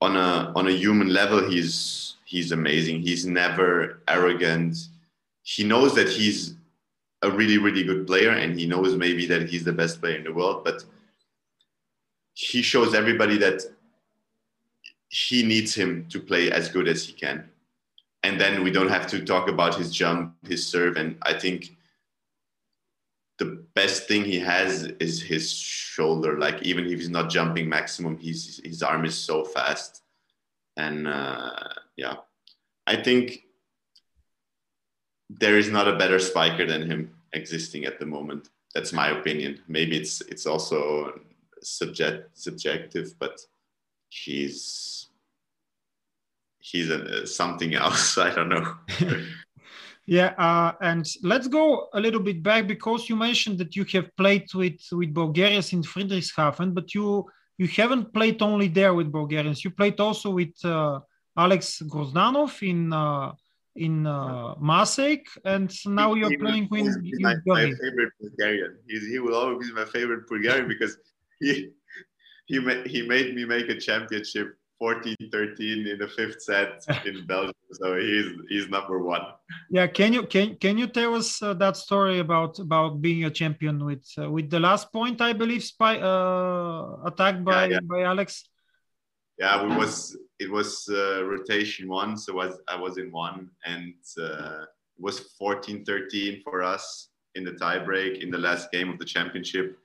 on 0.00 0.16
a 0.16 0.52
on 0.56 0.66
a 0.68 0.72
human 0.72 1.12
level 1.12 1.48
he's 1.48 2.16
he's 2.24 2.50
amazing. 2.50 3.02
He's 3.02 3.26
never 3.26 4.00
arrogant. 4.08 4.76
He 5.42 5.64
knows 5.64 5.94
that 5.94 6.08
he's 6.08 6.54
a 7.22 7.30
really 7.30 7.58
really 7.58 7.84
good 7.84 8.06
player 8.06 8.30
and 8.30 8.58
he 8.58 8.66
knows 8.66 8.96
maybe 8.96 9.26
that 9.26 9.48
he's 9.50 9.64
the 9.64 9.72
best 9.72 10.00
player 10.00 10.16
in 10.16 10.24
the 10.24 10.32
world 10.32 10.64
but 10.64 10.82
he 12.32 12.62
shows 12.62 12.94
everybody 12.94 13.36
that 13.36 13.60
he 15.10 15.42
needs 15.42 15.74
him 15.74 16.06
to 16.08 16.18
play 16.18 16.50
as 16.50 16.68
good 16.68 16.88
as 16.88 17.04
he 17.04 17.12
can 17.12 17.50
and 18.22 18.40
then 18.40 18.62
we 18.62 18.70
don't 18.70 18.88
have 18.88 19.06
to 19.08 19.24
talk 19.24 19.48
about 19.48 19.76
his 19.76 19.90
jump, 19.90 20.34
his 20.46 20.66
serve, 20.66 20.96
and 20.96 21.16
I 21.22 21.32
think 21.32 21.76
the 23.38 23.64
best 23.74 24.06
thing 24.06 24.24
he 24.24 24.38
has 24.40 24.84
is 25.00 25.22
his 25.22 25.50
shoulder. 25.50 26.38
Like 26.38 26.62
even 26.62 26.84
if 26.84 26.98
he's 26.98 27.08
not 27.08 27.30
jumping 27.30 27.68
maximum, 27.68 28.18
his 28.18 28.60
his 28.62 28.82
arm 28.82 29.04
is 29.06 29.16
so 29.16 29.44
fast, 29.44 30.02
and 30.76 31.08
uh, 31.08 31.50
yeah, 31.96 32.16
I 32.86 32.96
think 32.96 33.44
there 35.30 35.56
is 35.56 35.70
not 35.70 35.88
a 35.88 35.96
better 35.96 36.18
spiker 36.18 36.66
than 36.66 36.90
him 36.90 37.14
existing 37.32 37.84
at 37.86 37.98
the 37.98 38.06
moment. 38.06 38.50
That's 38.74 38.92
my 38.92 39.08
opinion. 39.08 39.62
Maybe 39.66 39.96
it's 39.96 40.20
it's 40.22 40.44
also 40.44 41.20
subject 41.62 42.36
subjective, 42.36 43.14
but 43.18 43.40
he's 44.10 44.99
he's 46.60 46.90
a, 46.90 47.26
something 47.26 47.74
else. 47.74 48.18
I 48.26 48.34
don't 48.34 48.48
know. 48.48 48.74
yeah, 50.06 50.34
uh, 50.38 50.72
and 50.80 51.06
let's 51.22 51.48
go 51.48 51.88
a 51.92 52.00
little 52.00 52.20
bit 52.20 52.42
back 52.42 52.66
because 52.66 53.08
you 53.08 53.16
mentioned 53.16 53.58
that 53.58 53.76
you 53.76 53.84
have 53.92 54.14
played 54.16 54.46
with 54.54 54.80
with 54.92 55.12
Bulgarians 55.14 55.72
in 55.72 55.82
Friedrichshafen, 55.82 56.74
but 56.74 56.94
you 56.94 57.26
you 57.58 57.68
haven't 57.68 58.12
played 58.12 58.40
only 58.42 58.68
there 58.68 58.94
with 58.94 59.12
Bulgarians. 59.12 59.64
You 59.64 59.70
played 59.70 60.00
also 60.00 60.30
with 60.30 60.54
uh, 60.64 61.00
Alex 61.36 61.82
Grozdanov 61.86 62.62
in 62.62 62.92
uh, 62.92 63.32
in 63.76 64.06
uh, 64.06 64.54
and 65.44 65.70
now 65.86 66.14
you're 66.14 66.30
he 66.30 66.36
playing 66.36 66.68
with. 66.70 67.02
He's 67.02 67.20
my, 67.20 67.34
my, 67.46 67.72
favorite 67.82 68.12
Bulgarian. 68.20 68.76
He's, 68.88 69.06
he 69.06 69.18
will 69.18 69.34
always 69.34 69.68
be 69.68 69.74
my 69.74 69.84
favorite 69.84 70.26
Bulgarian 70.28 70.68
because 70.68 70.96
he 71.40 71.70
he 72.46 72.58
ma- 72.58 72.84
he 72.86 73.06
made 73.06 73.34
me 73.34 73.44
make 73.44 73.68
a 73.68 73.78
championship 73.78 74.56
14-13 74.80 75.92
in 75.92 75.98
the 75.98 76.08
fifth 76.08 76.42
set 76.42 76.84
in 77.04 77.26
Belgium. 77.28 77.54
So 77.72 77.96
he's 77.96 78.26
he's 78.48 78.68
number 78.68 78.98
one. 78.98 79.22
Yeah, 79.70 79.86
can 79.86 80.12
you 80.12 80.24
can 80.24 80.56
can 80.56 80.78
you 80.78 80.86
tell 80.86 81.14
us 81.14 81.42
uh, 81.42 81.54
that 81.54 81.76
story 81.76 82.18
about 82.18 82.58
about 82.58 83.00
being 83.00 83.24
a 83.24 83.30
champion 83.30 83.84
with 83.84 84.04
uh, 84.18 84.30
with 84.30 84.50
the 84.50 84.58
last 84.58 84.92
point 84.92 85.20
I 85.20 85.32
believe 85.32 85.62
spy 85.62 85.98
uh, 85.98 86.96
attacked 87.04 87.44
by 87.44 87.66
yeah, 87.66 87.72
yeah. 87.74 87.80
by 87.82 88.02
Alex. 88.02 88.48
Yeah, 89.38 89.62
it 89.64 89.78
was 89.78 90.16
it 90.38 90.50
was 90.50 90.88
uh, 90.90 91.24
rotation 91.24 91.88
one, 91.88 92.16
so 92.16 92.34
was 92.34 92.58
I 92.66 92.76
was 92.76 92.98
in 92.98 93.10
one, 93.10 93.50
and 93.64 93.94
uh, 94.20 94.62
it 94.62 95.02
was 95.02 95.34
14-13 95.40 96.42
for 96.42 96.62
us 96.62 97.08
in 97.34 97.44
the 97.44 97.52
tiebreak 97.52 98.22
in 98.22 98.30
the 98.30 98.38
last 98.38 98.70
game 98.70 98.90
of 98.90 98.98
the 98.98 99.04
championship. 99.04 99.78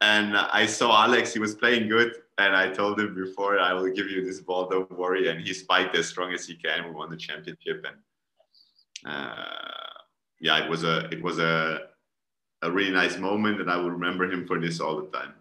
And 0.00 0.36
I 0.36 0.66
saw 0.66 1.04
Alex; 1.04 1.32
he 1.32 1.38
was 1.38 1.54
playing 1.54 1.88
good, 1.88 2.12
and 2.38 2.56
I 2.56 2.70
told 2.70 2.98
him 2.98 3.14
before, 3.14 3.58
I 3.58 3.72
will 3.74 3.92
give 3.92 4.10
you 4.10 4.24
this 4.24 4.40
ball, 4.40 4.68
don't 4.68 4.90
worry. 4.98 5.28
And 5.28 5.40
he 5.40 5.54
spiked 5.54 5.96
as 5.96 6.08
strong 6.08 6.32
as 6.32 6.46
he 6.46 6.56
can. 6.56 6.84
We 6.84 6.90
won 6.90 7.10
the 7.10 7.16
championship, 7.16 7.84
and 7.88 7.96
uh, 9.12 9.44
yeah, 10.40 10.64
it 10.64 10.68
was 10.68 10.84
a 10.84 11.08
it 11.10 11.22
was 11.22 11.38
a 11.38 11.80
a 12.62 12.70
really 12.70 12.90
nice 12.90 13.18
moment, 13.18 13.60
and 13.60 13.70
I 13.70 13.76
will 13.76 13.90
remember 13.90 14.24
him 14.30 14.46
for 14.46 14.60
this 14.60 14.80
all 14.80 14.96
the 14.96 15.08
time. 15.16 15.34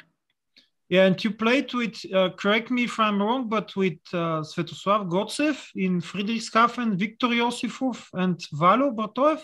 Yeah, 0.90 1.06
and 1.06 1.24
you 1.24 1.32
played 1.32 1.74
with, 1.74 1.96
uh, 2.14 2.30
correct 2.38 2.70
me 2.70 2.84
if 2.84 3.00
I'm 3.00 3.20
wrong, 3.22 3.50
but 3.50 3.76
with 3.76 4.00
uh, 4.14 4.44
Svetoslav 4.44 5.10
Gotsev 5.10 5.58
in 5.76 6.02
Friedrichshafen, 6.02 6.98
Viktor 6.98 7.28
Yosifov, 7.28 8.10
and 8.14 8.38
Valo 8.54 8.94
Bratoev. 8.94 9.42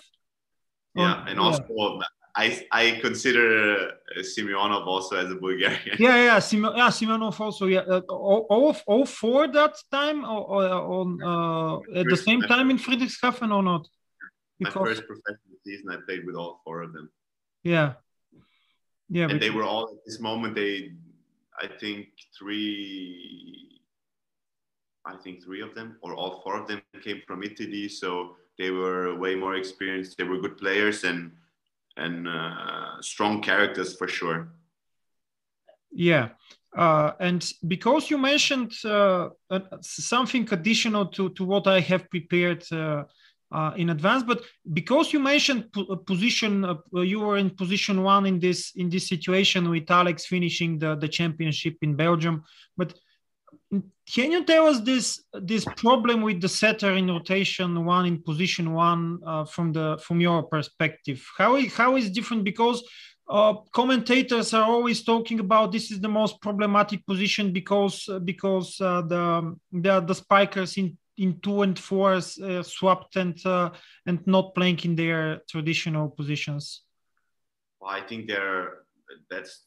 Yeah, 0.96 1.26
and 1.28 1.40
also 1.40 1.66
yeah. 1.70 2.02
I 2.44 2.46
I 2.84 2.84
consider 3.08 3.48
uh, 3.78 4.22
Simeonov 4.32 4.84
also 4.94 5.14
as 5.24 5.30
a 5.36 5.38
Bulgarian. 5.46 5.96
Yeah, 6.06 6.18
yeah, 6.28 6.40
Sim- 6.50 6.76
yeah, 6.82 6.92
Simeonov 6.98 7.38
also. 7.46 7.64
Yeah, 7.76 7.86
uh, 7.96 8.02
all, 8.32 8.42
all, 8.54 8.74
all 8.92 9.06
four 9.22 9.42
that 9.60 9.76
time, 9.98 10.20
or, 10.34 10.42
or 10.56 10.64
on 10.98 11.08
uh, 11.32 12.00
at 12.00 12.06
the 12.14 12.20
same 12.28 12.42
time 12.54 12.68
in 12.74 12.78
Friedrichshafen 12.86 13.50
or 13.58 13.64
not? 13.72 13.84
Because... 14.60 14.76
My 14.76 14.88
first 14.90 15.04
professional 15.12 15.58
season, 15.66 15.88
I 15.96 15.98
played 16.08 16.24
with 16.28 16.36
all 16.42 16.54
four 16.64 16.78
of 16.86 16.90
them. 16.96 17.08
Yeah, 17.74 17.90
yeah, 19.18 19.28
and 19.30 19.40
they 19.44 19.52
were 19.58 19.68
all 19.72 19.86
at 19.94 20.00
this 20.06 20.20
moment. 20.30 20.52
They, 20.62 20.74
I 21.64 21.68
think 21.82 22.08
three, 22.38 23.82
I 25.12 25.16
think 25.24 25.44
three 25.46 25.62
of 25.68 25.72
them 25.78 25.90
or 26.04 26.12
all 26.20 26.34
four 26.44 26.56
of 26.62 26.66
them 26.70 26.82
came 27.06 27.20
from 27.28 27.40
Italy, 27.44 27.86
so 28.02 28.08
they 28.60 28.72
were 28.82 29.04
way 29.24 29.34
more 29.44 29.56
experienced. 29.64 30.18
They 30.18 30.28
were 30.32 30.40
good 30.46 30.58
players 30.64 31.04
and 31.04 31.20
and 32.00 32.28
uh, 32.28 33.02
strong 33.02 33.42
characters 33.42 33.96
for 33.98 34.08
sure. 34.08 34.52
Yeah. 35.92 36.30
Uh, 36.76 37.12
and 37.20 37.52
because 37.68 38.12
you 38.12 38.18
mentioned 38.18 38.72
uh, 38.86 39.30
something 39.82 40.48
additional 40.52 41.08
to, 41.08 41.30
to 41.30 41.44
what 41.44 41.66
I 41.68 41.80
have 41.80 42.10
prepared, 42.10 42.64
uh, 42.72 43.04
uh, 43.52 43.74
in 43.76 43.90
advance. 43.90 44.24
But 44.24 44.44
because 44.74 45.12
you 45.14 45.20
mentioned 45.20 45.72
p- 45.74 45.88
position, 46.06 46.66
uh, 46.66 46.76
you 46.94 47.20
were 47.20 47.38
in 47.38 47.50
position 47.50 48.04
one 48.04 48.26
in 48.26 48.40
this 48.40 48.72
in 48.76 48.90
this 48.90 49.08
situation 49.08 49.70
with 49.70 49.90
Alex 49.90 50.26
finishing 50.26 50.78
the 50.78 50.96
the 50.96 51.08
championship 51.08 51.78
in 51.82 51.96
Belgium. 51.96 52.44
But 52.78 52.94
can 53.72 54.32
you 54.32 54.44
tell 54.44 54.68
us 54.68 54.80
this 54.82 55.22
this 55.34 55.66
problem 55.78 56.22
with 56.22 56.42
the 56.42 56.50
setter 56.50 56.94
in 56.96 57.08
rotation 57.08 57.86
one 57.86 58.06
in 58.08 58.22
position 58.24 58.74
one 58.74 59.20
uh, 59.26 59.46
from 59.46 59.72
the 59.72 60.00
from 60.04 60.20
your 60.20 60.44
perspective? 60.44 61.24
How 61.38 61.60
how 61.68 61.96
is 61.96 62.10
different 62.10 62.44
because 62.44 62.84
uh, 63.30 63.54
commentators 63.72 64.54
are 64.56 64.64
always 64.64 65.04
talking 65.04 65.40
about 65.40 65.72
this 65.72 65.92
is 65.92 66.02
the 66.02 66.10
most 66.10 66.42
problematic 66.42 67.06
position 67.06 67.54
because 67.54 68.10
because 68.26 68.82
uh, 68.82 69.02
the, 69.04 69.56
the 69.72 70.00
the 70.02 70.16
spikers 70.16 70.78
in 70.78 70.98
in 71.18 71.40
two 71.42 71.62
and 71.62 71.78
four 71.78 72.14
uh, 72.14 72.64
swapped 72.64 73.18
and 73.18 73.38
uh, 73.46 73.70
and 74.08 74.26
not 74.26 74.56
playing 74.56 74.80
in 74.84 74.96
their 74.96 75.42
traditional 75.48 76.10
positions. 76.10 76.82
Well, 77.80 77.92
I 77.92 78.02
think 78.02 78.28
they're 78.28 78.86
that's 79.30 79.66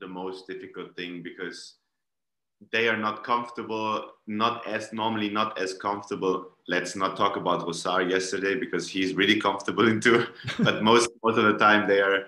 the 0.00 0.08
most 0.08 0.46
difficult 0.48 0.96
thing 0.96 1.22
because 1.22 1.76
they 2.72 2.88
are 2.88 2.96
not 2.96 3.24
comfortable, 3.24 4.10
not 4.26 4.66
as 4.66 4.92
normally 4.92 5.28
not 5.28 5.58
as 5.60 5.74
comfortable. 5.74 6.50
Let's 6.68 6.96
not 6.96 7.16
talk 7.16 7.36
about 7.36 7.66
Rossard 7.66 8.10
yesterday 8.10 8.54
because 8.54 8.88
he's 8.88 9.14
really 9.14 9.40
comfortable 9.40 9.88
in 9.88 10.00
two, 10.00 10.26
but 10.60 10.82
most 10.82 11.10
most 11.22 11.38
of 11.38 11.44
the 11.44 11.58
time 11.58 11.88
they 11.88 12.00
are 12.00 12.26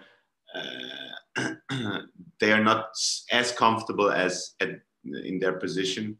uh, 0.55 1.55
they 2.41 2.53
are 2.53 2.63
not 2.63 2.91
as 3.33 3.53
comfortable 3.53 4.11
as 4.11 4.55
at, 4.61 4.81
in 5.25 5.39
their 5.39 5.55
position. 5.55 6.17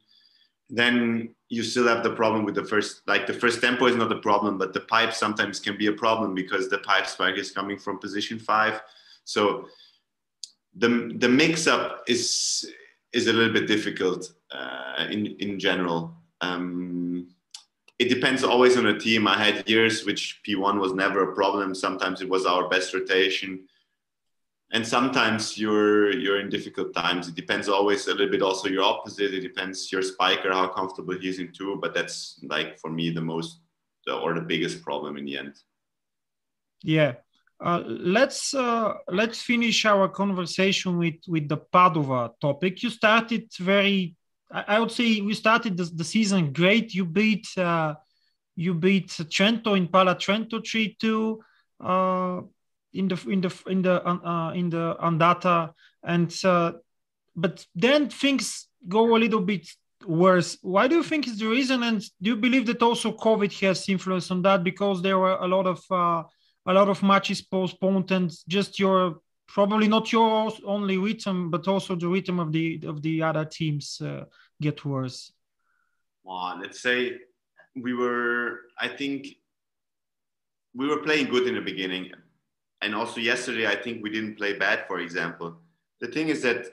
Then 0.69 1.35
you 1.49 1.63
still 1.63 1.87
have 1.87 2.03
the 2.03 2.15
problem 2.15 2.45
with 2.45 2.57
the 2.57 2.65
first, 2.65 3.03
like 3.07 3.27
the 3.27 3.33
first 3.33 3.61
tempo 3.61 3.87
is 3.87 3.95
not 3.95 4.11
a 4.11 4.19
problem, 4.19 4.59
but 4.59 4.73
the 4.73 4.81
pipe 4.81 5.13
sometimes 5.13 5.61
can 5.61 5.79
be 5.79 5.87
a 5.87 5.93
problem 5.93 6.35
because 6.35 6.69
the 6.69 6.79
pipe 6.79 7.07
spike 7.07 7.39
is 7.39 7.53
coming 7.53 7.79
from 7.79 7.99
position 7.99 8.39
five. 8.39 8.81
So 9.25 9.69
the 10.75 11.13
the 11.17 11.29
mix 11.29 11.67
up 11.67 12.03
is 12.09 12.69
is 13.17 13.27
a 13.27 13.33
little 13.33 13.53
bit 13.53 13.67
difficult 13.67 14.33
uh, 14.53 15.07
in 15.11 15.27
in 15.45 15.59
general. 15.59 16.15
Um, 16.41 17.29
it 17.99 18.09
depends 18.11 18.45
always 18.45 18.77
on 18.77 18.85
the 18.85 18.99
team. 18.99 19.27
I 19.27 19.39
had 19.43 19.69
years 19.69 20.05
which 20.05 20.41
P1 20.47 20.79
was 20.79 20.93
never 20.93 21.21
a 21.23 21.35
problem. 21.35 21.75
Sometimes 21.75 22.21
it 22.21 22.29
was 22.29 22.45
our 22.45 22.69
best 22.69 22.93
rotation, 22.93 23.67
and 24.73 24.87
sometimes 24.87 25.57
you're 25.59 26.13
you're 26.13 26.41
in 26.41 26.51
difficult 26.51 26.95
times. 26.95 27.29
It 27.29 27.35
depends 27.35 27.69
always 27.69 28.07
a 28.07 28.13
little 28.13 28.31
bit 28.31 28.43
also 28.43 28.69
your 28.69 28.85
opposite. 28.85 29.33
It 29.33 29.41
depends 29.41 29.91
your 29.91 30.03
spiker 30.03 30.53
how 30.53 30.69
comfortable 30.69 31.15
he's 31.19 31.39
in 31.39 31.53
too. 31.53 31.79
But 31.81 31.95
that's 31.95 32.39
like 32.55 32.79
for 32.79 32.91
me 32.91 33.11
the 33.11 33.27
most 33.33 33.61
or 34.23 34.35
the 34.35 34.49
biggest 34.53 34.83
problem 34.83 35.17
in 35.17 35.25
the 35.25 35.39
end. 35.39 35.55
Yeah, 36.83 37.15
uh, 37.61 37.83
let's 37.87 38.53
uh, 38.55 38.95
let's 39.09 39.41
finish 39.41 39.85
our 39.87 40.09
conversation 40.09 40.99
with 40.99 41.17
with 41.27 41.49
the 41.49 41.57
Padova 41.57 42.33
topic. 42.41 42.83
You 42.83 42.91
started 42.91 43.49
very, 43.59 44.15
I, 44.51 44.79
would 44.79 44.91
say, 44.91 45.21
we 45.23 45.33
started 45.33 45.77
the, 45.77 45.85
the 45.85 46.05
season 46.05 46.53
great. 46.53 46.93
You 46.93 47.07
beat 47.07 47.47
uh, 47.57 47.95
you 48.57 48.75
beat 48.75 49.09
Trento 49.09 49.77
in 49.77 49.89
Pala 49.89 50.17
Trento 50.17 50.67
three 50.67 50.97
two 51.01 51.41
uh, 51.83 52.43
in 52.93 53.09
the 53.09 53.25
in 53.29 53.41
the 53.41 53.63
in 53.69 53.83
the 53.83 54.07
uh, 54.07 54.53
in 54.53 54.69
the 54.69 54.97
Andata, 55.01 55.73
and 56.03 56.31
but 57.35 57.65
then 57.75 58.09
things 58.09 58.69
go 58.87 59.17
a 59.17 59.19
little 59.19 59.41
bit 59.41 59.67
worse. 60.05 60.59
Why 60.61 60.89
do 60.89 60.97
you 60.97 61.03
think 61.03 61.27
is 61.27 61.39
the 61.39 61.49
reason? 61.49 61.83
And 61.83 62.01
do 62.21 62.31
you 62.31 62.37
believe 62.37 62.67
that 62.67 62.83
also 62.83 63.13
COVID 63.13 63.59
has 63.61 63.89
influence 63.89 64.31
on 64.31 64.43
that? 64.43 64.63
Because 64.63 65.01
there 65.01 65.19
were 65.19 65.37
a 65.37 65.49
lot 65.49 65.67
of 65.67 66.27
a 66.67 66.73
lot 66.73 66.89
of 66.89 67.03
matches 67.03 67.43
postponed 67.43 68.11
and 68.11 68.33
just 68.49 68.79
your 68.79 69.21
probably 69.49 69.87
not 69.89 70.13
your 70.13 70.51
only 70.65 70.99
rhythm 70.99 71.51
but 71.51 71.69
also 71.69 71.95
the 71.95 72.09
rhythm 72.09 72.41
of 72.41 72.53
the 72.53 72.81
of 72.87 73.01
the 73.03 73.23
other 73.23 73.45
teams 73.45 74.01
uh, 74.01 74.25
get 74.61 74.85
worse. 74.85 75.33
Well 76.25 76.59
let's 76.61 76.81
say 76.81 77.19
we 77.77 77.95
were 77.95 78.61
i 78.81 78.89
think 78.89 79.27
we 80.75 80.87
were 80.89 80.99
playing 80.99 81.29
good 81.29 81.47
in 81.47 81.55
the 81.55 81.61
beginning. 81.61 82.13
And 82.83 82.95
also 82.95 83.21
yesterday 83.21 83.67
i 83.67 83.77
think 83.77 84.03
we 84.03 84.11
didn't 84.11 84.37
play 84.37 84.53
bad 84.55 84.87
for 84.87 84.99
example. 85.01 85.57
The 86.01 86.09
thing 86.09 86.29
is 86.29 86.43
that 86.43 86.67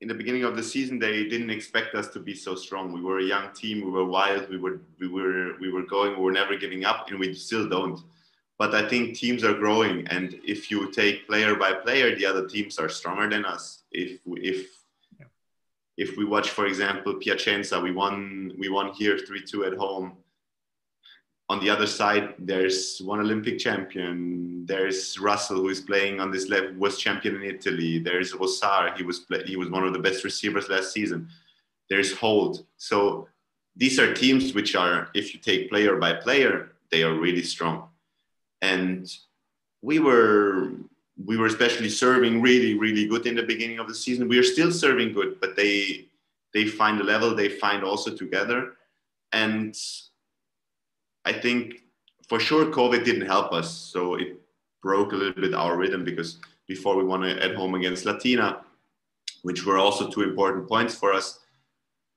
in 0.00 0.06
the 0.06 0.14
beginning 0.14 0.44
of 0.44 0.54
the 0.54 0.62
season 0.62 0.98
they 0.98 1.24
didn't 1.24 1.50
expect 1.50 1.94
us 1.94 2.08
to 2.08 2.20
be 2.20 2.34
so 2.34 2.54
strong. 2.54 2.92
We 2.92 3.00
were 3.00 3.18
a 3.18 3.24
young 3.24 3.52
team. 3.52 3.84
We 3.84 3.90
were 3.90 4.04
wild. 4.04 4.48
We 4.50 4.58
were 4.58 4.80
we 5.00 5.08
were 5.08 5.58
we 5.60 5.72
were 5.72 5.86
going. 5.86 6.12
We 6.16 6.22
were 6.22 6.38
never 6.42 6.56
giving 6.56 6.84
up 6.84 7.08
and 7.08 7.18
we 7.18 7.32
still 7.34 7.68
don't 7.68 8.00
but 8.58 8.74
I 8.74 8.88
think 8.88 9.16
teams 9.16 9.44
are 9.44 9.54
growing, 9.54 10.06
and 10.08 10.38
if 10.42 10.68
you 10.70 10.90
take 10.90 11.28
player 11.28 11.54
by 11.54 11.72
player, 11.74 12.16
the 12.16 12.26
other 12.26 12.46
teams 12.46 12.78
are 12.78 12.88
stronger 12.88 13.30
than 13.30 13.44
us. 13.44 13.84
If 13.92 14.20
if 14.26 14.66
yeah. 15.18 15.26
if 15.96 16.16
we 16.16 16.24
watch, 16.24 16.50
for 16.50 16.66
example, 16.66 17.14
Piacenza, 17.14 17.80
we 17.80 17.92
won 17.92 18.52
we 18.58 18.68
won 18.68 18.92
here 18.92 19.16
three 19.16 19.42
two 19.42 19.64
at 19.64 19.74
home. 19.74 20.16
On 21.50 21.60
the 21.60 21.70
other 21.70 21.86
side, 21.86 22.34
there's 22.38 22.98
one 22.98 23.20
Olympic 23.20 23.58
champion. 23.58 24.66
There's 24.66 25.18
Russell, 25.18 25.58
who 25.58 25.68
is 25.68 25.80
playing 25.80 26.20
on 26.20 26.30
this 26.30 26.48
level, 26.50 26.74
was 26.74 26.98
champion 26.98 27.36
in 27.36 27.42
Italy. 27.44 28.00
There's 28.00 28.34
Rossard, 28.34 28.98
he 28.98 29.02
was 29.02 29.20
play, 29.20 29.44
he 29.46 29.56
was 29.56 29.70
one 29.70 29.84
of 29.84 29.94
the 29.94 29.98
best 29.98 30.24
receivers 30.24 30.68
last 30.68 30.92
season. 30.92 31.28
There's 31.88 32.12
Holt. 32.12 32.64
So 32.76 33.28
these 33.76 33.98
are 33.98 34.12
teams 34.12 34.52
which 34.52 34.74
are, 34.74 35.08
if 35.14 35.32
you 35.32 35.40
take 35.40 35.70
player 35.70 35.96
by 35.96 36.12
player, 36.12 36.72
they 36.90 37.02
are 37.02 37.14
really 37.14 37.42
strong 37.42 37.87
and 38.62 39.12
we 39.82 39.98
were 39.98 40.72
we 41.24 41.36
were 41.36 41.46
especially 41.46 41.88
serving 41.88 42.40
really 42.40 42.74
really 42.74 43.06
good 43.06 43.26
in 43.26 43.34
the 43.34 43.42
beginning 43.42 43.78
of 43.78 43.88
the 43.88 43.94
season. 43.94 44.28
We 44.28 44.38
are 44.38 44.44
still 44.44 44.72
serving 44.72 45.12
good 45.12 45.40
but 45.40 45.56
they 45.56 46.06
they 46.54 46.66
find 46.66 47.00
a 47.00 47.04
level 47.04 47.34
they 47.34 47.48
find 47.48 47.84
also 47.84 48.14
together. 48.14 48.74
And 49.32 49.76
i 51.24 51.32
think 51.32 51.82
for 52.28 52.40
sure 52.40 52.66
covid 52.66 53.04
didn't 53.04 53.26
help 53.26 53.52
us. 53.52 53.70
So 53.70 54.14
it 54.14 54.40
broke 54.82 55.12
a 55.12 55.16
little 55.16 55.42
bit 55.42 55.54
our 55.54 55.76
rhythm 55.76 56.04
because 56.04 56.38
before 56.66 56.96
we 56.96 57.04
won 57.04 57.24
at 57.24 57.54
home 57.54 57.74
against 57.74 58.04
latina 58.04 58.60
which 59.42 59.64
were 59.64 59.78
also 59.78 60.08
two 60.08 60.22
important 60.22 60.68
points 60.68 60.94
for 60.94 61.12
us. 61.12 61.40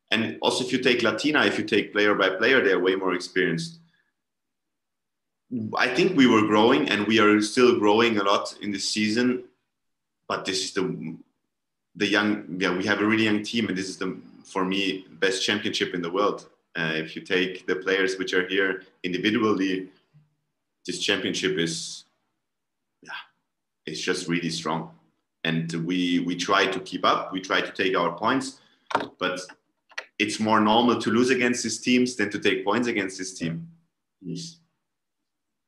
And 0.09 0.37
also 0.41 0.63
if 0.65 0.71
you 0.71 0.79
take 0.79 1.03
latina 1.03 1.45
if 1.45 1.57
you 1.57 1.65
take 1.65 1.93
player 1.93 2.15
by 2.15 2.29
player 2.31 2.63
they're 2.63 2.79
way 2.79 2.95
more 2.95 3.13
experienced 3.13 3.80
I 5.77 5.93
think 5.93 6.15
we 6.15 6.27
were 6.27 6.47
growing 6.47 6.89
and 6.89 7.05
we 7.07 7.19
are 7.19 7.41
still 7.41 7.77
growing 7.77 8.17
a 8.17 8.23
lot 8.23 8.55
in 8.61 8.71
this 8.71 8.87
season. 8.87 9.43
But 10.27 10.45
this 10.45 10.63
is 10.63 10.73
the 10.73 11.17
the 11.95 12.07
young 12.07 12.45
yeah 12.57 12.73
we 12.75 12.85
have 12.85 13.01
a 13.01 13.05
really 13.05 13.25
young 13.25 13.43
team 13.43 13.67
and 13.67 13.77
this 13.77 13.89
is 13.89 13.97
the 13.97 14.17
for 14.45 14.63
me 14.63 15.05
best 15.19 15.43
championship 15.43 15.93
in 15.93 16.01
the 16.01 16.09
world. 16.09 16.47
Uh, 16.77 16.93
if 16.95 17.17
you 17.17 17.21
take 17.21 17.67
the 17.67 17.75
players 17.75 18.17
which 18.17 18.33
are 18.33 18.47
here 18.47 18.83
individually, 19.03 19.89
this 20.85 20.99
championship 20.99 21.57
is 21.57 22.05
yeah 23.01 23.21
it's 23.85 23.99
just 23.99 24.29
really 24.29 24.49
strong. 24.49 24.91
And 25.43 25.69
we 25.85 26.19
we 26.19 26.35
try 26.37 26.65
to 26.67 26.79
keep 26.79 27.03
up. 27.03 27.33
We 27.33 27.41
try 27.41 27.59
to 27.59 27.71
take 27.71 27.97
our 27.97 28.13
points, 28.17 28.61
but 29.19 29.41
it's 30.17 30.39
more 30.39 30.61
normal 30.61 31.01
to 31.01 31.09
lose 31.09 31.29
against 31.29 31.63
these 31.63 31.79
teams 31.79 32.15
than 32.15 32.29
to 32.29 32.39
take 32.39 32.63
points 32.63 32.87
against 32.87 33.17
this 33.17 33.33
team. 33.37 33.67
Yes. 34.21 34.60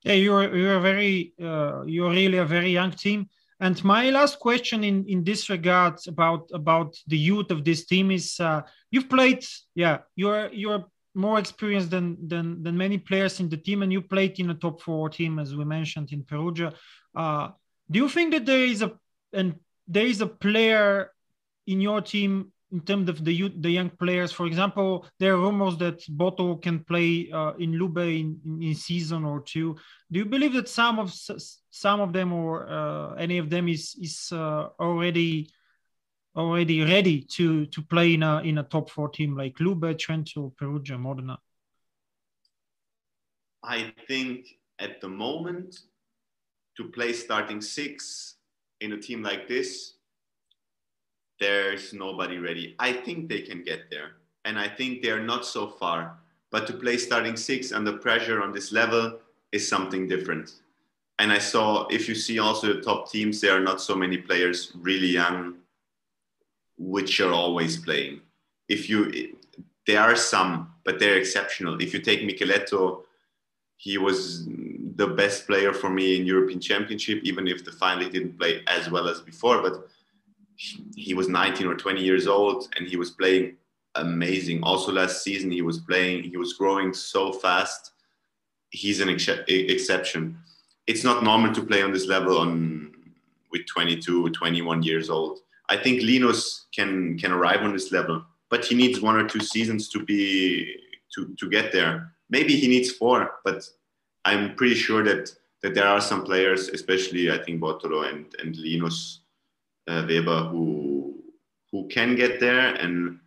Yeah, 0.04 0.14
you're 0.14 0.56
you're 0.56 0.80
very 0.80 1.34
uh, 1.42 1.84
you're 1.86 2.12
really 2.12 2.38
a 2.38 2.46
very 2.46 2.72
young 2.72 2.92
team. 2.92 3.30
And 3.60 3.82
my 3.84 4.10
last 4.10 4.40
question 4.40 4.84
in 4.84 5.06
in 5.08 5.24
this 5.24 5.50
regard 5.50 5.96
about 6.08 6.50
about 6.54 6.98
the 7.08 7.18
youth 7.18 7.52
of 7.52 7.64
this 7.64 7.86
team 7.86 8.12
is 8.12 8.40
uh, 8.40 8.62
you've 8.92 9.10
played 9.10 9.46
yeah 9.76 10.00
you're 10.16 10.50
you're 10.52 10.86
more 11.16 11.40
experienced 11.40 11.90
than 11.92 12.18
than 12.28 12.64
than 12.64 12.78
many 12.78 12.98
players 12.98 13.40
in 13.40 13.50
the 13.50 13.58
team, 13.58 13.84
and 13.84 13.92
you 13.94 14.02
played 14.02 14.40
in 14.40 14.50
a 14.50 14.56
top 14.56 14.82
four 14.82 15.10
team 15.10 15.40
as 15.40 15.56
we 15.56 15.66
mentioned 15.66 16.12
in 16.12 16.24
Perugia. 16.24 16.74
Uh, 17.16 17.50
do 17.90 18.00
you 18.00 18.10
think 18.10 18.34
that 18.34 18.46
there 18.46 18.66
is 18.66 18.82
a 18.82 18.92
and 19.32 19.56
there 19.88 20.06
is 20.06 20.22
a 20.22 20.28
player 20.28 21.12
in 21.68 21.82
your 21.82 22.02
team 22.02 22.53
in 22.74 22.82
terms 22.82 23.08
of 23.08 23.24
the 23.24 23.54
the 23.60 23.70
young 23.70 23.92
players. 23.92 24.32
For 24.32 24.48
example, 24.48 25.06
there 25.20 25.34
are 25.34 25.38
rumors 25.38 25.78
that 25.78 26.00
Boto 26.10 26.60
can 26.62 26.84
play 26.84 27.30
uh, 27.32 27.54
in 27.60 27.74
Lube 27.74 28.00
in, 28.00 28.40
in 28.62 28.76
season 28.76 29.24
or 29.24 29.42
two. 29.42 29.78
Do 30.12 30.20
you 30.20 30.26
believe 30.26 30.54
that 30.54 30.68
some 30.68 31.00
of 31.00 31.14
some 31.70 32.02
of 32.02 32.12
them 32.12 32.34
or 32.34 32.68
uh, 32.68 33.14
any 33.14 33.38
of 33.38 33.50
them 33.50 33.70
is 33.70 33.96
is 34.02 34.32
uh, 34.32 34.70
already 34.80 35.52
already 36.36 36.84
ready 36.84 37.22
to 37.36 37.68
to 37.68 37.82
play 37.84 38.16
in 38.16 38.24
a 38.24 38.42
in 38.42 38.58
a 38.58 38.64
top 38.64 38.90
four 38.90 39.10
team 39.10 39.38
like 39.38 39.60
Lube, 39.60 39.96
Trento, 39.96 40.52
Perugia, 40.58 40.98
Modena? 40.98 41.38
I 43.64 43.94
think 44.08 44.48
at 44.80 45.00
the 45.00 45.08
moment 45.08 45.80
to 46.76 46.90
play 46.90 47.14
starting 47.14 47.62
six 47.62 48.36
in 48.82 48.94
a 48.94 48.98
team 48.98 49.22
like 49.22 49.48
this 49.48 49.94
there's 51.40 51.94
nobody 51.94 52.38
ready. 52.38 52.76
I 52.80 52.94
think 52.94 53.30
they 53.30 53.42
can 53.42 53.64
get 53.64 53.90
there. 53.90 54.12
And 54.46 54.60
I 54.60 54.68
think 54.68 55.02
they're 55.02 55.24
not 55.24 55.46
so 55.46 55.68
far. 55.68 56.18
But 56.52 56.68
to 56.68 56.74
play 56.74 56.98
starting 56.98 57.36
six 57.36 57.72
under 57.72 57.94
pressure 57.94 58.44
on 58.44 58.52
this 58.52 58.72
level, 58.72 59.20
is 59.54 59.70
something 59.70 60.08
different. 60.08 60.52
And 61.20 61.32
I 61.32 61.38
saw 61.38 61.88
if 61.88 62.10
you 62.10 62.16
see 62.16 62.40
also 62.40 62.74
the 62.74 62.82
top 62.82 63.10
teams, 63.10 63.40
there 63.40 63.56
are 63.56 63.62
not 63.62 63.80
so 63.80 63.96
many 63.96 64.18
players 64.18 64.74
really 64.76 65.08
young, 65.08 65.56
which 66.78 67.22
are 67.22 67.32
always 67.32 67.78
playing. 67.78 68.20
If 68.68 68.90
you, 68.90 69.38
there 69.88 70.02
are 70.02 70.16
some, 70.16 70.74
but 70.84 71.00
they're 71.00 71.18
exceptional. 71.18 71.80
If 71.82 71.94
you 71.94 72.00
take 72.00 72.22
Michieletto, 72.22 73.04
he 73.78 73.98
was 73.98 74.48
the 74.96 75.08
best 75.08 75.46
player 75.46 75.72
for 75.72 75.90
me 75.90 76.18
in 76.20 76.26
European 76.26 76.60
Championship, 76.60 77.22
even 77.24 77.48
if 77.48 77.64
the 77.64 77.72
final 77.72 78.10
didn't 78.10 78.38
play 78.40 78.64
as 78.68 78.90
well 78.90 79.08
as 79.08 79.22
before. 79.22 79.62
But 79.62 79.88
he 80.96 81.14
was 81.14 81.28
19 81.28 81.68
or 81.68 81.76
20 81.76 82.02
years 82.02 82.28
old 82.28 82.70
and 82.76 82.88
he 82.88 82.98
was 82.98 83.12
playing 83.12 83.58
amazing. 83.96 84.64
Also, 84.64 84.92
last 84.92 85.24
season 85.24 85.52
he 85.52 85.62
was 85.62 85.80
playing, 85.80 86.24
he 86.24 86.38
was 86.38 86.54
growing 86.54 86.94
so 86.94 87.32
fast. 87.32 87.92
He's 88.70 89.02
an 89.02 89.10
ex- 89.10 89.28
exception. 89.48 90.38
It's 90.88 91.04
not 91.04 91.24
normal 91.24 91.54
to 91.54 91.64
play 91.64 91.82
on 91.82 91.92
this 91.92 92.08
level 92.08 92.38
on 92.38 92.92
with 93.52 93.66
22, 93.68 94.30
21 94.30 94.84
years 94.84 95.10
old. 95.10 95.40
I 95.70 95.78
think 95.78 96.02
Linus 96.02 96.66
can 96.76 97.18
can 97.18 97.32
arrive 97.32 97.62
on 97.62 97.72
this 97.72 97.92
level, 97.92 98.24
but 98.50 98.66
he 98.66 98.76
needs 98.76 99.00
one 99.00 99.16
or 99.16 99.28
two 99.28 99.40
seasons 99.40 99.90
to 99.90 100.04
be 100.04 100.76
to 101.16 101.34
to 101.40 101.50
get 101.50 101.72
there. 101.72 102.12
Maybe 102.30 102.56
he 102.56 102.68
needs 102.68 102.92
four, 102.92 103.40
but 103.46 103.64
I'm 104.26 104.56
pretty 104.56 104.76
sure 104.76 105.04
that 105.04 105.32
that 105.62 105.74
there 105.74 105.88
are 105.88 106.02
some 106.02 106.24
players, 106.24 106.68
especially 106.70 107.32
I 107.32 107.38
think 107.38 107.62
Bottolo 107.62 108.10
and 108.12 108.26
and 108.40 108.58
Linus 108.58 109.23
uh, 109.88 110.06
Weber, 110.08 110.44
who 110.52 111.24
who 111.72 111.88
can 111.88 112.16
get 112.16 112.40
there, 112.40 112.76
and 112.76 113.20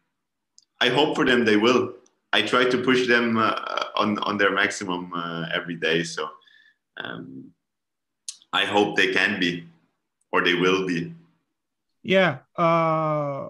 I 0.81 0.89
hope 0.89 1.17
for 1.17 1.25
them 1.25 1.45
they 1.45 1.57
will. 1.57 1.95
I 2.33 2.43
try 2.43 2.65
to 2.65 2.79
push 2.79 3.07
them 3.07 3.37
uh, 3.37 3.85
on 3.97 4.19
on 4.19 4.39
their 4.39 4.53
maximum 4.53 5.13
uh, 5.13 5.47
every 5.53 5.77
day, 5.77 6.03
so 6.05 6.29
um, 6.97 7.51
I 8.53 8.65
hope 8.65 8.97
they 8.97 9.13
can 9.13 9.41
be, 9.41 9.67
or 10.33 10.45
they 10.45 10.55
will 10.55 10.87
be. 10.87 11.13
Yeah. 12.03 12.39
Uh, 12.57 13.49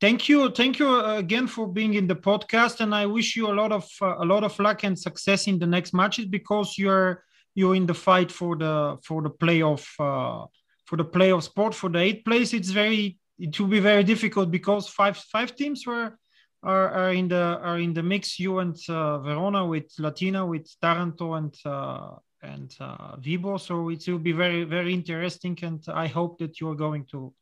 thank 0.00 0.28
you, 0.28 0.50
thank 0.50 0.78
you 0.78 1.00
again 1.00 1.46
for 1.46 1.66
being 1.66 1.94
in 1.94 2.06
the 2.06 2.14
podcast, 2.14 2.80
and 2.80 2.94
I 2.94 3.06
wish 3.06 3.36
you 3.36 3.48
a 3.48 3.56
lot 3.60 3.72
of 3.72 3.88
uh, 4.00 4.16
a 4.18 4.24
lot 4.24 4.44
of 4.44 4.58
luck 4.58 4.84
and 4.84 4.98
success 4.98 5.46
in 5.48 5.58
the 5.58 5.66
next 5.66 5.92
matches 5.92 6.26
because 6.26 6.78
you're 6.78 7.24
you're 7.54 7.74
in 7.74 7.86
the 7.86 7.94
fight 7.94 8.30
for 8.30 8.56
the 8.56 8.98
for 9.02 9.22
the 9.22 9.30
playoff 9.30 9.84
uh, 9.98 10.46
for 10.86 10.96
the 10.96 11.04
playoff 11.04 11.42
spot 11.42 11.74
for 11.74 11.90
the 11.90 11.98
eighth 11.98 12.24
place. 12.24 12.52
It's 12.54 12.70
very 12.70 13.18
it 13.38 13.58
will 13.60 13.68
be 13.68 13.80
very 13.80 14.02
difficult 14.02 14.50
because 14.50 14.88
five 14.88 15.16
five 15.16 15.54
teams 15.54 15.86
were 15.86 16.18
are, 16.62 16.88
are 16.90 17.12
in 17.12 17.28
the 17.28 17.58
are 17.62 17.78
in 17.78 17.92
the 17.92 18.02
mix. 18.02 18.38
You 18.38 18.58
and 18.60 18.76
uh, 18.88 19.18
Verona 19.18 19.66
with 19.66 19.92
Latina, 19.98 20.46
with 20.46 20.68
Taranto 20.80 21.34
and 21.34 21.54
uh, 21.64 22.16
and 22.42 22.74
uh, 22.80 23.16
Vibo. 23.16 23.60
So 23.60 23.90
it 23.90 24.02
will 24.08 24.18
be 24.18 24.32
very 24.32 24.64
very 24.64 24.94
interesting, 24.94 25.58
and 25.62 25.84
I 25.88 26.06
hope 26.06 26.38
that 26.38 26.60
you 26.60 26.70
are 26.70 26.76
going 26.76 27.04
to 27.12 27.32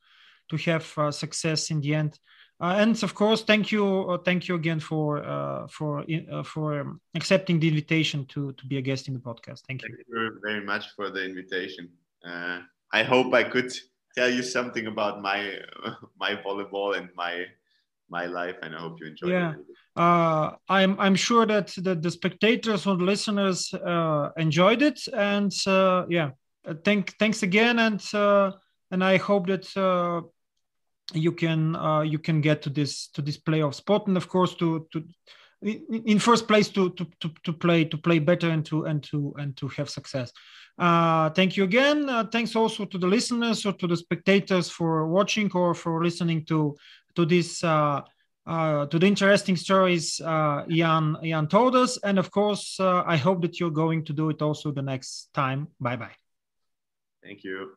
to 0.50 0.56
have 0.70 0.92
uh, 0.98 1.10
success 1.10 1.70
in 1.70 1.80
the 1.80 1.94
end. 1.94 2.18
Uh, 2.60 2.76
and 2.78 3.02
of 3.02 3.14
course, 3.14 3.42
thank 3.42 3.72
you, 3.72 4.10
uh, 4.10 4.18
thank 4.18 4.46
you 4.46 4.54
again 4.54 4.78
for 4.78 5.24
uh, 5.24 5.66
for 5.68 6.04
uh, 6.32 6.42
for 6.42 6.80
um, 6.80 7.00
accepting 7.14 7.58
the 7.58 7.68
invitation 7.68 8.24
to 8.26 8.52
to 8.52 8.66
be 8.66 8.78
a 8.78 8.82
guest 8.82 9.08
in 9.08 9.14
the 9.14 9.20
podcast. 9.20 9.62
Thank 9.66 9.82
you. 9.82 9.88
Thank 9.88 10.08
you 10.08 10.40
very 10.42 10.64
much 10.64 10.90
for 10.96 11.10
the 11.10 11.24
invitation. 11.24 11.90
Uh, 12.94 12.98
I 12.98 13.02
hope 13.02 13.34
I 13.34 13.44
could 13.44 13.72
tell 14.16 14.30
you 14.30 14.42
something 14.42 14.86
about 14.86 15.20
my 15.22 15.58
my 16.20 16.36
volleyball 16.36 16.96
and 16.96 17.08
my 17.14 17.46
my 18.08 18.26
life, 18.26 18.56
and 18.62 18.74
I 18.74 18.78
hope 18.78 19.00
you 19.00 19.06
enjoyed 19.08 19.32
yeah. 19.32 19.52
it. 19.52 19.56
Uh, 19.96 20.52
I'm 20.68 20.98
I'm 21.00 21.14
sure 21.14 21.46
that 21.46 21.68
the, 21.76 21.94
the 21.94 22.10
spectators 22.10 22.86
or 22.86 22.96
the 22.96 23.04
listeners 23.04 23.72
enjoyed 24.36 24.82
it, 24.82 25.00
and 25.12 25.52
yeah, 26.08 26.30
thank 26.84 27.16
thanks 27.18 27.42
again, 27.42 27.78
and 27.78 28.02
and 28.90 29.04
I 29.04 29.16
hope 29.16 29.46
that 29.48 29.66
you 31.12 31.32
can 31.32 31.76
uh, 31.76 32.00
you 32.00 32.18
can 32.18 32.40
get 32.40 32.62
to 32.62 32.70
this 32.70 33.08
to 33.08 33.22
this 33.22 33.38
playoff 33.38 33.74
spot 33.74 34.06
and 34.06 34.16
of 34.16 34.28
course 34.28 34.54
to 34.54 34.86
to 34.92 35.04
in 35.62 36.18
first 36.18 36.46
place 36.48 36.68
to 36.70 36.90
to 36.90 37.06
to, 37.20 37.30
to 37.42 37.52
play 37.52 37.84
to 37.84 37.98
play 37.98 38.18
better 38.18 38.50
and 38.50 38.64
to 38.66 38.84
and 38.84 39.02
to 39.02 39.34
and 39.38 39.56
to 39.56 39.68
have 39.68 39.88
success 39.88 40.32
uh, 40.78 41.30
thank 41.30 41.56
you 41.56 41.64
again 41.64 42.08
uh, 42.08 42.24
thanks 42.24 42.56
also 42.56 42.84
to 42.84 42.98
the 42.98 43.06
listeners 43.06 43.64
or 43.64 43.72
to 43.72 43.86
the 43.86 43.96
spectators 43.96 44.68
for 44.68 45.06
watching 45.06 45.50
or 45.54 45.74
for 45.74 46.02
listening 46.02 46.44
to 46.44 46.74
to 47.14 47.24
this 47.24 47.62
uh, 47.62 48.00
uh, 48.46 48.86
to 48.86 48.98
the 48.98 49.06
interesting 49.06 49.56
stories 49.56 50.20
uh, 50.20 50.64
Jan 50.68 51.16
Jan 51.22 51.46
told 51.48 51.74
us, 51.76 51.98
and 52.04 52.18
of 52.18 52.30
course, 52.30 52.78
uh, 52.78 53.02
I 53.06 53.16
hope 53.16 53.40
that 53.42 53.58
you're 53.58 53.70
going 53.70 54.04
to 54.04 54.12
do 54.12 54.28
it 54.30 54.42
also 54.42 54.70
the 54.70 54.82
next 54.82 55.30
time. 55.32 55.68
Bye 55.80 55.96
bye. 55.96 56.16
Thank 57.22 57.44
you. 57.44 57.76